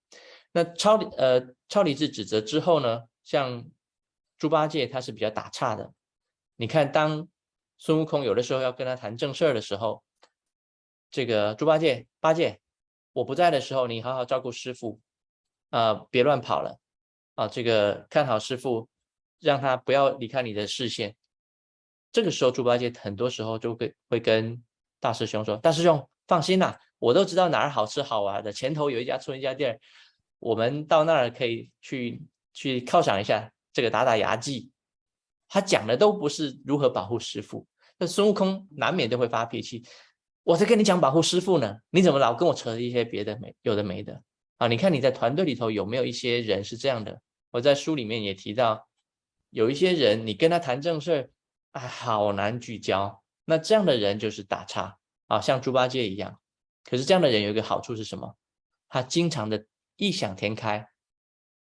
[0.51, 3.65] 那超理呃超理智指责之后呢，像
[4.37, 5.93] 猪八戒他是比较打岔的。
[6.55, 7.27] 你看，当
[7.77, 10.03] 孙悟空有的时候要跟他谈正事儿的时候，
[11.09, 12.59] 这个猪八戒八戒，
[13.13, 14.99] 我不在的时候，你好好照顾师傅
[15.69, 16.79] 啊，别乱跑了
[17.35, 18.87] 啊，这个看好师傅。
[19.39, 21.15] 让他不要离开你的视线。
[22.11, 24.63] 这个时候，猪八戒很多时候就会会跟
[24.99, 28.51] 大师兄说：“大师兄，放心啦，我都知道哪儿好吃好玩的。
[28.51, 29.79] 前头有一家村一家店，
[30.39, 32.21] 我们到那儿可以去
[32.53, 34.71] 去犒赏一下，这个打打牙祭。”
[35.49, 37.65] 他讲的都不是如何保护师傅。
[37.97, 39.83] 那孙悟空难免都会发脾气
[40.43, 44.21] ：“我在跟你讲保护师傅呢，你怎么老跟我扯一些别的没有的没的
[44.57, 44.67] 啊？
[44.67, 47.21] 你看你在团队里头有没有一些人是这样的？
[47.51, 48.85] 我在书里面也提到。”
[49.49, 51.29] 有一些人，你跟他谈正事儿，
[51.71, 53.23] 啊，好难聚焦。
[53.49, 56.37] 那这样的人就是打岔啊，像猪八戒一样。
[56.83, 58.35] 可是这样的人有一个好处是什么？
[58.89, 60.89] 他经常的异想天开，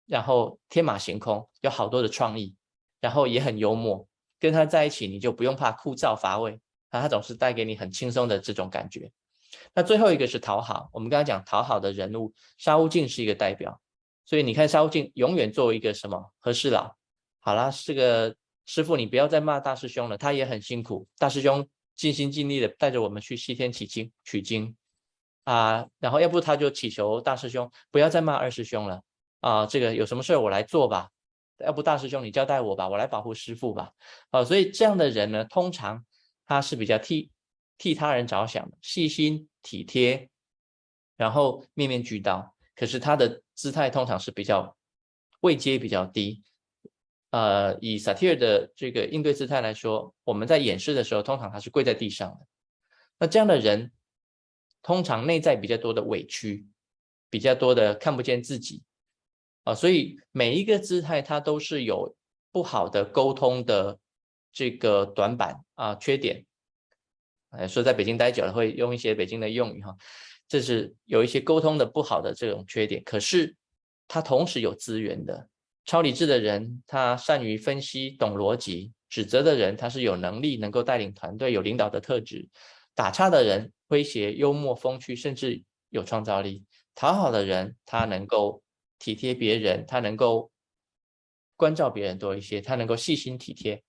[0.05, 2.55] 然后天马行空，有好多的创意，
[3.01, 4.07] 然后也很幽默。
[4.39, 6.61] 跟他在一起，你就不用怕枯燥乏味
[6.91, 9.11] 啊，他总是带给你很轻松的这种感觉。
[9.73, 13.81] 那最后一个是讨好，我们刚才讲讨好的人物，沙悟净是一个代表。
[14.25, 16.95] 所以你看，沙悟净永远作为一个什么和事佬。
[17.39, 21.07] 好了，这个师傅，你不要再骂大师兄了，他也很辛苦。
[21.17, 24.75] 大师兄尽心尽力的带着我们去西天取经取经
[25.43, 29.01] 啊，然后要不他就祈求大师兄不要再骂二师兄了
[29.39, 31.09] 啊，这个有什么事儿我来做吧，
[31.59, 33.91] 要不大师兄你交代我吧，我来保护师傅吧。
[34.31, 36.03] 啊，所以这样的人呢，通常
[36.47, 37.31] 他是比较替
[37.77, 40.29] 替他人着想的，细心体贴，
[41.15, 42.55] 然后面面俱到。
[42.75, 44.75] 可是他的姿态通常是比较
[45.41, 46.43] 位阶比较低。
[47.35, 52.47] 呃，以萨提尔的这个应对姿态来说，我们在演示的时候，通常他是跪在地上的。
[53.19, 53.91] 那这样的人，
[54.81, 56.65] 通常内在比较多的委屈，
[57.29, 58.83] 比较多的看不见自己
[59.65, 62.15] 啊，所以每一个姿态他都是有
[62.53, 63.99] 不好的沟通的
[64.53, 66.45] 这个短板啊，缺点。
[67.49, 69.93] 哎，说在北京待久了，会用一些北京的用语哈，
[70.47, 73.03] 这是有一些沟通的不好的这种缺点。
[73.03, 73.53] 可是
[74.07, 75.49] 他同时有资源的。
[75.85, 82.49] 超理智的人，他善于分析，懂逻辑；指责的人，他是有能力，能够带领团队，有领导的特质；
[82.95, 86.63] 打岔的人，诙谐、幽默、风趣，甚至有创造力；
[86.95, 88.63] 讨好的人，他能够
[88.97, 90.49] 体贴别人，他能够
[91.55, 93.83] 关照别人多一些，他能够细心体贴。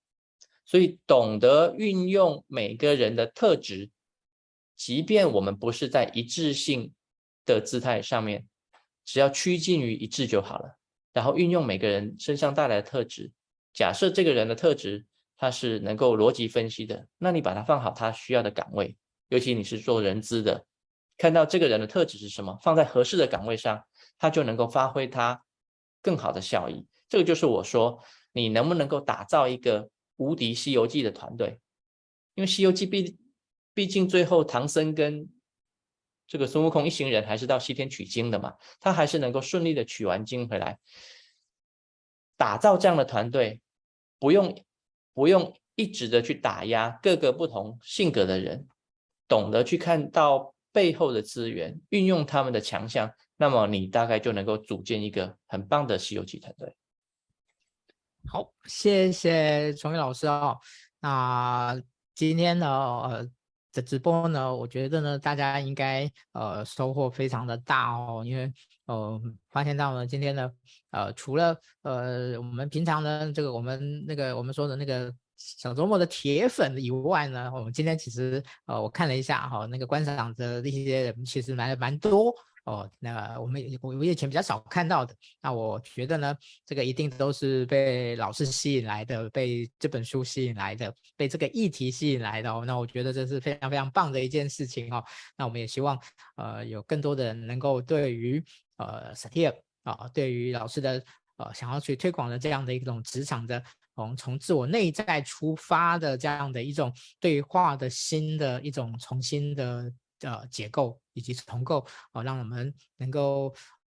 [0.67, 3.89] 所以，懂得运用每个人的特质，
[4.77, 6.93] 即便我们不是在一致性
[7.47, 8.47] 的姿态上面，
[9.05, 10.77] 只要趋近于一致就好了。
[11.17, 13.33] 然后运用每个人身上带来的特质，
[13.73, 15.07] 假设这个人的特质
[15.39, 18.95] 他是能够逻辑分析的，那你把他放好他需要的岗位，
[19.31, 20.67] 尤其你是做人资的，
[21.17, 23.83] 看到这个人的特质是什么，放在合适的岗位上，
[24.19, 25.43] 他就能够发挥他
[26.03, 26.87] 更好的效益。
[27.09, 27.99] 这个就是我说，
[28.33, 31.59] 你能不能够打造一个无敌《西游记》的团队？
[32.35, 33.17] 因为《西游记》毕
[33.73, 35.27] 毕竟最后唐僧跟
[36.27, 40.79] 这个孙悟空一行人还是到西天取经的嘛，他还是能够顺利的取完经回来。
[42.37, 43.61] 打造这样的团队，
[44.19, 44.63] 不用
[45.15, 48.67] 不用一直的去打压各个不同性格的人，
[49.29, 56.75] 懂得去看到背后的资源，运用他们的强项，那么你大概就能够组建一个很棒的西游记团队。
[58.27, 60.59] 好，谢谢崇义老师哦。
[60.99, 61.81] 那
[62.15, 63.31] 今天呢，呃。
[63.77, 68.51] 的直播呢，我觉得呢，大家应该呃收获非常的大哦，因为
[68.87, 69.21] 呃
[69.51, 70.51] 发现到呢，今天呢，
[70.91, 82.35] 呃除了呃我们平常呢这个我们那个我们说的那个小周末的铁粉以外呢，我们今天其实呃我看了一下哈、那个观赏的那些人其实蛮蛮多。
[82.67, 86.37] 哦，那我们我我以前比较少看到的，那我觉得呢，
[86.67, 92.65] 这个一定都是被老师吸引来的，被这本书吸引来的，被这个议题吸引来的哦。
[92.67, 95.03] 那我觉得这是非常非常棒的一件事情哦。
[95.39, 95.97] 那我们也希望
[96.35, 98.45] 呃有更多的人能够对于
[98.79, 99.55] 呃萨提尔
[99.85, 101.01] 啊，对于老师的
[101.37, 103.63] 呃想要去推广的这样的一种职场的，
[103.95, 109.93] 从从自我内在出发的这样的一种对话的新的一种重新的。
[110.23, 113.53] 呃结构以及重构哦，让我们能够。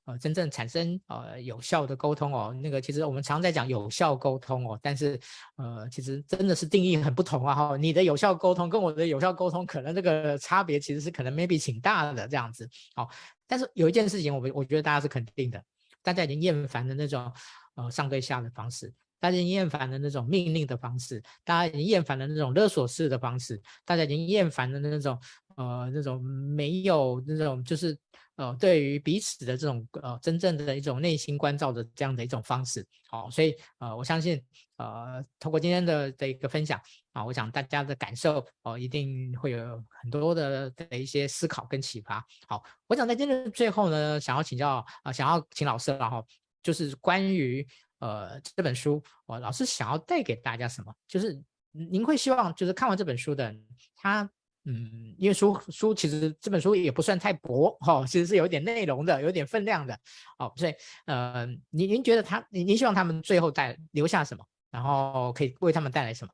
[0.09, 5.19] 呃，真正产生呃有效的沟通哦，那个其实我们常在讲有效沟通哦，但是
[5.57, 7.77] 呃，其实真的是定义很不同啊哈。
[7.77, 12.71] 你的有效沟通跟我的有效沟通，可能这个差别其实是可能 maybe 挺大的这样子。
[12.95, 13.11] 好，
[13.49, 15.61] 但是有一件事情，我们我觉得大家是肯定的，
[16.05, 17.33] 大家已经厌烦的那种
[17.75, 25.19] 呃上对下的方式，大家厌烦的那种命令的方式，大家已经厌烦的那种勒索式的方式，大家已经厌烦的那种
[25.57, 27.99] 呃那种没有那种就是。
[28.37, 34.39] 呃，对于彼此的这种呃真正的一种内心关照的这样的一种方式，好、所以呃，我相信
[34.77, 36.79] 呃，通过今天的的一个分享
[37.15, 42.23] 啊，我想大家的感受哦，一定会有很多的的一些思考跟启发。
[42.47, 46.23] 好，我想在今天的最后呢，想要请教啊、想要请老师，然后
[46.63, 47.67] 就是关于
[47.99, 50.95] 呃这本书，我、老师想要带给大家什么？
[51.09, 51.43] 就是
[51.73, 53.55] 您会希望就是看完这本书的
[53.95, 54.31] 他。
[54.69, 59.97] 嗯，因为书书其实这本书也不算太薄哈、哦，其实是有点内容的，有点分量的，
[60.41, 60.75] 哦，所以
[61.05, 66.33] 呃，您您觉得他，您您希望他们最后带留下什么，然后可以为他们带来什么？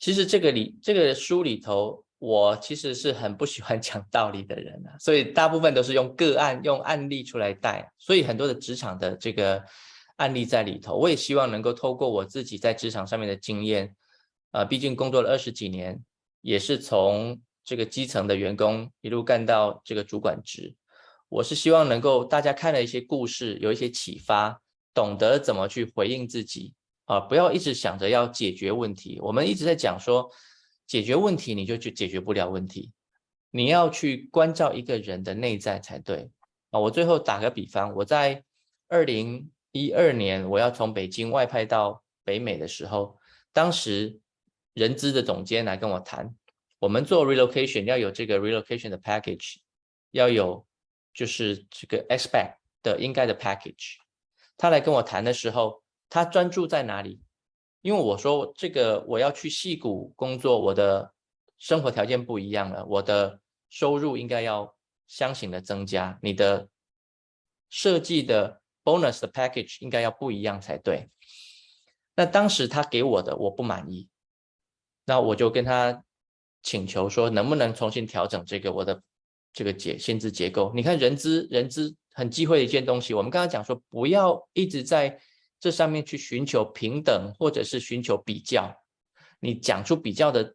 [0.00, 9.64] 其实这个里这个书里头，我其实是很不喜欢 讲道理的人啊，所以大部分都是用个案、用案例出来带，所以很多的职场的这个
[10.16, 13.94] 案例在里头，我也希望能够透过我自己在职场上面的经验，
[14.52, 16.02] 呃，毕竟工作了二十几年。
[16.46, 20.74] 也是从这个基层的员工一路干到这个主管职，
[21.30, 24.60] 我是希望能够大家看了一些故事，有一些启发，
[24.92, 26.74] 懂得怎么去回应自己
[27.06, 29.18] 啊，不要一直想着要解决问题。
[29.22, 30.30] 我们一直在讲说，
[30.86, 32.92] 解决问题你就去解决不了问题，
[33.50, 36.28] 你要去关照一个人的内在才对
[36.72, 36.78] 啊。
[36.78, 38.44] 我最后打个比方，我在
[38.88, 43.18] 二零一二年我要从北京外派到北美的时候，
[43.52, 44.18] 当时。
[44.74, 46.34] 人资的总监来跟我谈，
[46.80, 49.58] 我们做 relocation 要有这个 relocation 的 package，
[50.10, 50.66] 要有
[51.12, 53.98] 就是这个 expect 的应该的 package。
[54.56, 57.20] 他来跟我谈的时候，他专注在哪里？
[57.82, 61.14] 因为我说这个我要去戏谷工作，我的
[61.56, 63.38] 生活条件不一样了，我的
[63.70, 64.74] 收入应该要
[65.06, 66.68] 相形的增加，你的
[67.70, 71.08] 设计的 bonus 的 package 应该要不一样才对。
[72.14, 74.08] 那当时他给我的我不满意。
[75.06, 76.04] 那我就跟他
[76.62, 79.02] 请求说，能不能重新调整这个我的
[79.52, 80.72] 这个结薪资结构？
[80.74, 85.20] 你看人资人资很忌讳的一件东西，我们刚刚讲说，不要一直在
[85.60, 88.74] 这上面去寻求平等，或者是寻求比较。
[89.40, 90.54] 你讲出比较的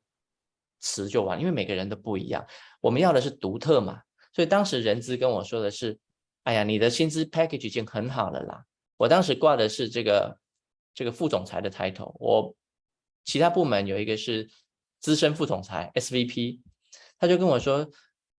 [0.79, 2.43] 词就完，因为每个人都不一样。
[2.81, 4.01] 我们要的是独特嘛。
[4.33, 5.99] 所以当时人资跟我说的是
[6.43, 8.65] ：“哎呀，你的薪资 package 已经很好了啦。”
[8.97, 10.39] 我当时挂的是这个
[10.93, 12.55] 这个副总裁的 title，我。
[13.25, 14.49] 其他部门有一个是
[14.99, 16.61] 资深副总裁 SVP，
[17.19, 17.87] 他就跟我说，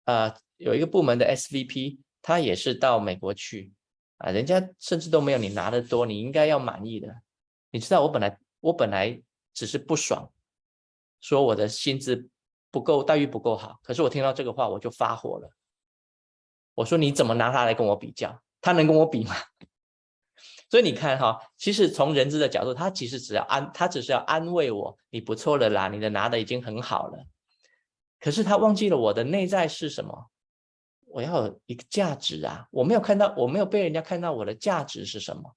[0.05, 3.71] 呃，有一个部门的 SVP，他也是到美国去，
[4.17, 7.21] 啊，人家甚至都没有你拿得多，你应该要满意的。
[7.69, 9.21] 你知道我本来我本来
[9.53, 10.31] 只是不爽，
[11.21, 12.27] 说我的薪资
[12.71, 15.51] 不够，待遇不够好，可是我听到这个话我就发火了。
[16.79, 18.41] 我说你怎么拿他来跟我比较？
[18.61, 19.35] 他能跟我比吗？
[20.69, 27.25] 所以你看哈，其实从人资的角度，他其实只要安，他只是要安慰我，你不错了啦，你的拿的已经很好了。
[28.21, 30.31] 可是他忘记了我的内在是什么？
[31.07, 32.65] 我要有一个价值啊！
[32.71, 35.53] 我没有看到，我没有被人家看到我的价值是什么。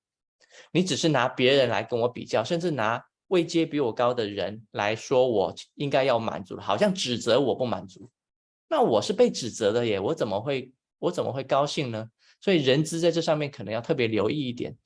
[0.73, 8.11] 你只是拿别人来跟我比较，甚至拿位阶比我高的人来说，我应该要满足，好像指责我不满足。
[8.69, 12.09] 那我是被指责的耶，我怎么会，我怎么会高兴呢？
[12.41, 14.77] 所以人资在这上面可能要特别留意一点。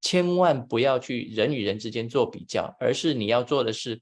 [0.00, 4.00] 千万不要去人与人之间做比较，而是你要做的是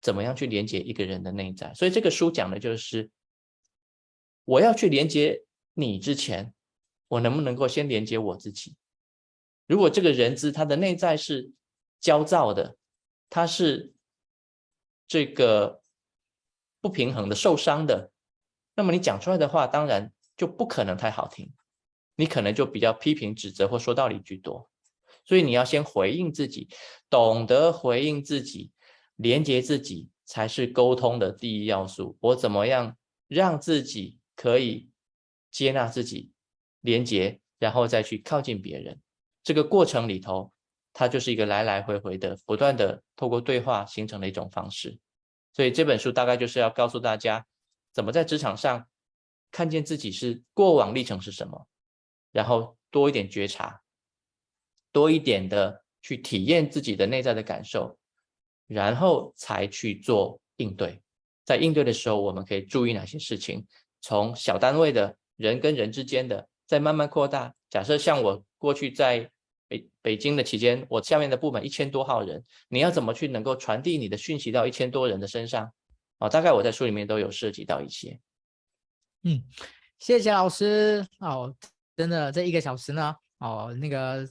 [0.00, 1.72] 怎么样去连接一个人的内在。
[1.74, 3.08] 所以这个书讲的就是，
[4.44, 6.52] 我要去连接你之前，
[7.08, 8.74] 我能不能够先连接我自己？
[9.66, 11.52] 如果这个人资他的内在是
[12.00, 12.76] 焦躁的，
[13.28, 13.92] 他是
[15.06, 15.82] 这个
[16.80, 18.10] 不平衡的、受伤的，
[18.74, 21.52] 那么你讲出来的话当然就不可能太好听，
[22.16, 24.70] 你可能就比较批评、指责或说道理居多。
[25.26, 26.66] 所以你要先回应自己，
[27.10, 28.72] 懂得回应自己，
[29.16, 32.16] 连接自己才是沟通的第一要素。
[32.22, 32.96] 我怎么样
[33.28, 34.88] 让自己可以
[35.50, 36.32] 接纳自己，
[36.80, 38.98] 连接，然后再去靠近别人？
[39.44, 40.54] 这个过程里头，
[40.94, 44.98] 它就是一个来来回回的，不断的透过对话形成的一种方式。
[45.52, 47.44] 所以这本书大概就是要告诉大家，
[47.92, 48.86] 怎么在职场上
[49.50, 51.66] 看见自己是过往历程是什么，
[52.32, 53.80] 然后多一点觉察。
[54.92, 57.96] 多一点的去体验自己的内在的感受，
[58.66, 61.00] 然后才去做应对。
[61.44, 63.64] 在应对的时候，我们可以注意哪些事情？
[64.00, 67.54] 从小单位的人跟人之间的，再慢慢扩大。
[67.68, 69.30] 假设像我过去在
[69.68, 75.72] 北北京的期间，我下面的部门一千多号人，你要怎么去能够传递你的讯息到一千多人的身上？
[76.18, 78.18] 哦，大概我在书里面都有涉及到一些。
[79.24, 79.42] 嗯，
[79.98, 81.54] 谢谢老师哦，
[81.96, 84.28] 真的这一个小时呢，哦，那个。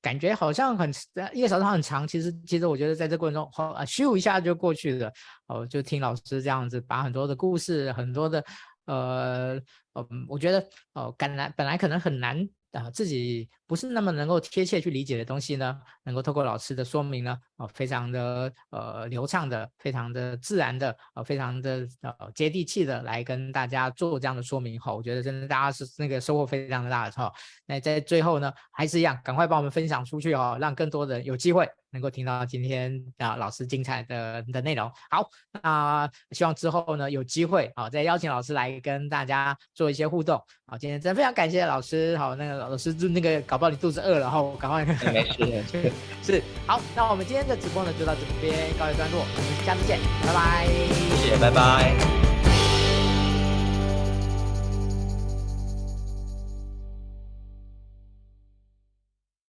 [0.00, 0.90] 感觉好像很
[1.32, 5.12] 一个小时很长，其实其实我觉得在这过程中，好啊，咻一下就过去了。
[5.46, 8.44] 哦，就听老师这样子把很多的故事，很多的
[8.86, 9.54] 呃，
[9.94, 12.44] 嗯，我觉得哦，本来本来可能很难。
[12.72, 27.32] 啊，自己不是那么能够贴切去理解的东西呢，能够透过老师的说明呢，啊，非常的呃流畅的，非常的自然的，呃，非常的呃接地气的来跟大家做这样的说明哈，我觉得真的大家是那个收获非常的大的哈。
[27.64, 31.66] 那在最后呢，还是一样，赶快帮我们分享出去哦，让更多人有机会。
[31.94, 35.28] 能够听到今天啊老师精彩的的内容，好，
[35.62, 40.42] 那希望之后呢有机会啊再邀请老师来跟大家做一些互动。
[40.64, 44.84] 好，今天真的非常感谢老师，好，那个老师就那个搞不好你肚子饿了，然后赶快。
[44.84, 45.22] 没
[45.70, 50.66] 事， 是，好，那我们今天的直播呢就到这边告一段落，我们下次见，拜拜。
[51.22, 52.31] 谢谢，拜拜。